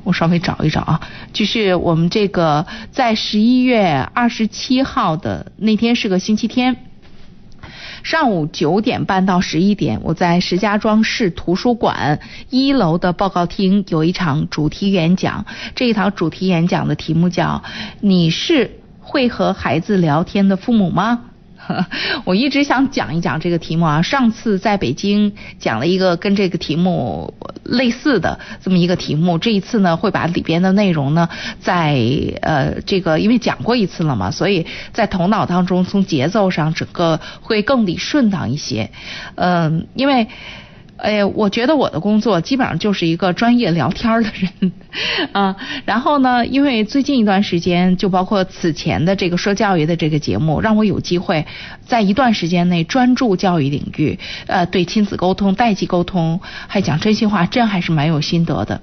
[0.05, 1.01] 我稍微找一找啊，
[1.33, 6.77] 就是我们这个在十一月二十七号的那天是个星期天。
[8.03, 12.21] 上午九点半到十一点，我在石家庄市图书馆
[12.51, 15.45] 一楼的报告厅有一场主题演讲。
[15.75, 17.63] 这一场主题演讲的题目叫
[18.01, 21.25] “你是会和孩子聊天的父母吗？”
[22.25, 24.03] 我一直想讲一讲这个题目啊。
[24.03, 27.35] 上次在北京讲了一个跟这个题目
[27.65, 31.29] 类似的这么一个题目，这一次呢会把里边的内容呢
[31.61, 31.99] 在
[32.43, 38.91] 呃这个因为讲过一次了嘛，所以在头脑当中从节奏上整个会更理顺当一些。
[39.35, 40.27] 嗯，因为。
[40.99, 44.73] 哎，我觉得我的工作基本上就是一个专业聊天的人，
[45.33, 51.47] 啊，然后呢，因为最近一段时间，就包括此前的这个说教育的这个节目，让我有机会
[51.87, 54.19] 在一段时间内专注教育领域，
[54.49, 58.81] 呃，对亲子沟通、代际沟通，还讲真心话，真还是蛮有心得的。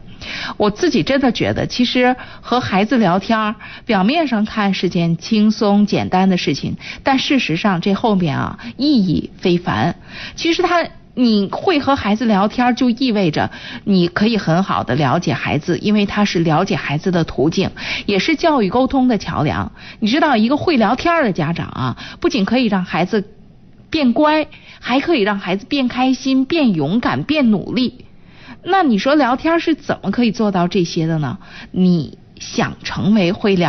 [0.55, 3.55] 我自己真的觉得，其实和孩子聊天，
[3.85, 9.97] 表面上看是件轻松简单的事情，但事实上这后面啊，意义非凡。
[10.35, 10.87] 其实他。
[11.15, 13.49] 你会和孩子聊天，就意味着
[13.85, 17.71] 你可以很好的了解孩子，因为他是了解孩子的途径，
[18.05, 19.71] 也是教育沟通的桥梁。
[19.99, 23.29] 你知道，一个会聊天的家长啊，不仅可以让孩子
[23.89, 24.47] 变乖，
[24.79, 28.05] 还可以让孩子变开心、变勇敢、变努力。
[28.61, 31.37] 那你说聊天是怎么可以做到这些的呢？
[31.71, 33.63] 你想成为会聊？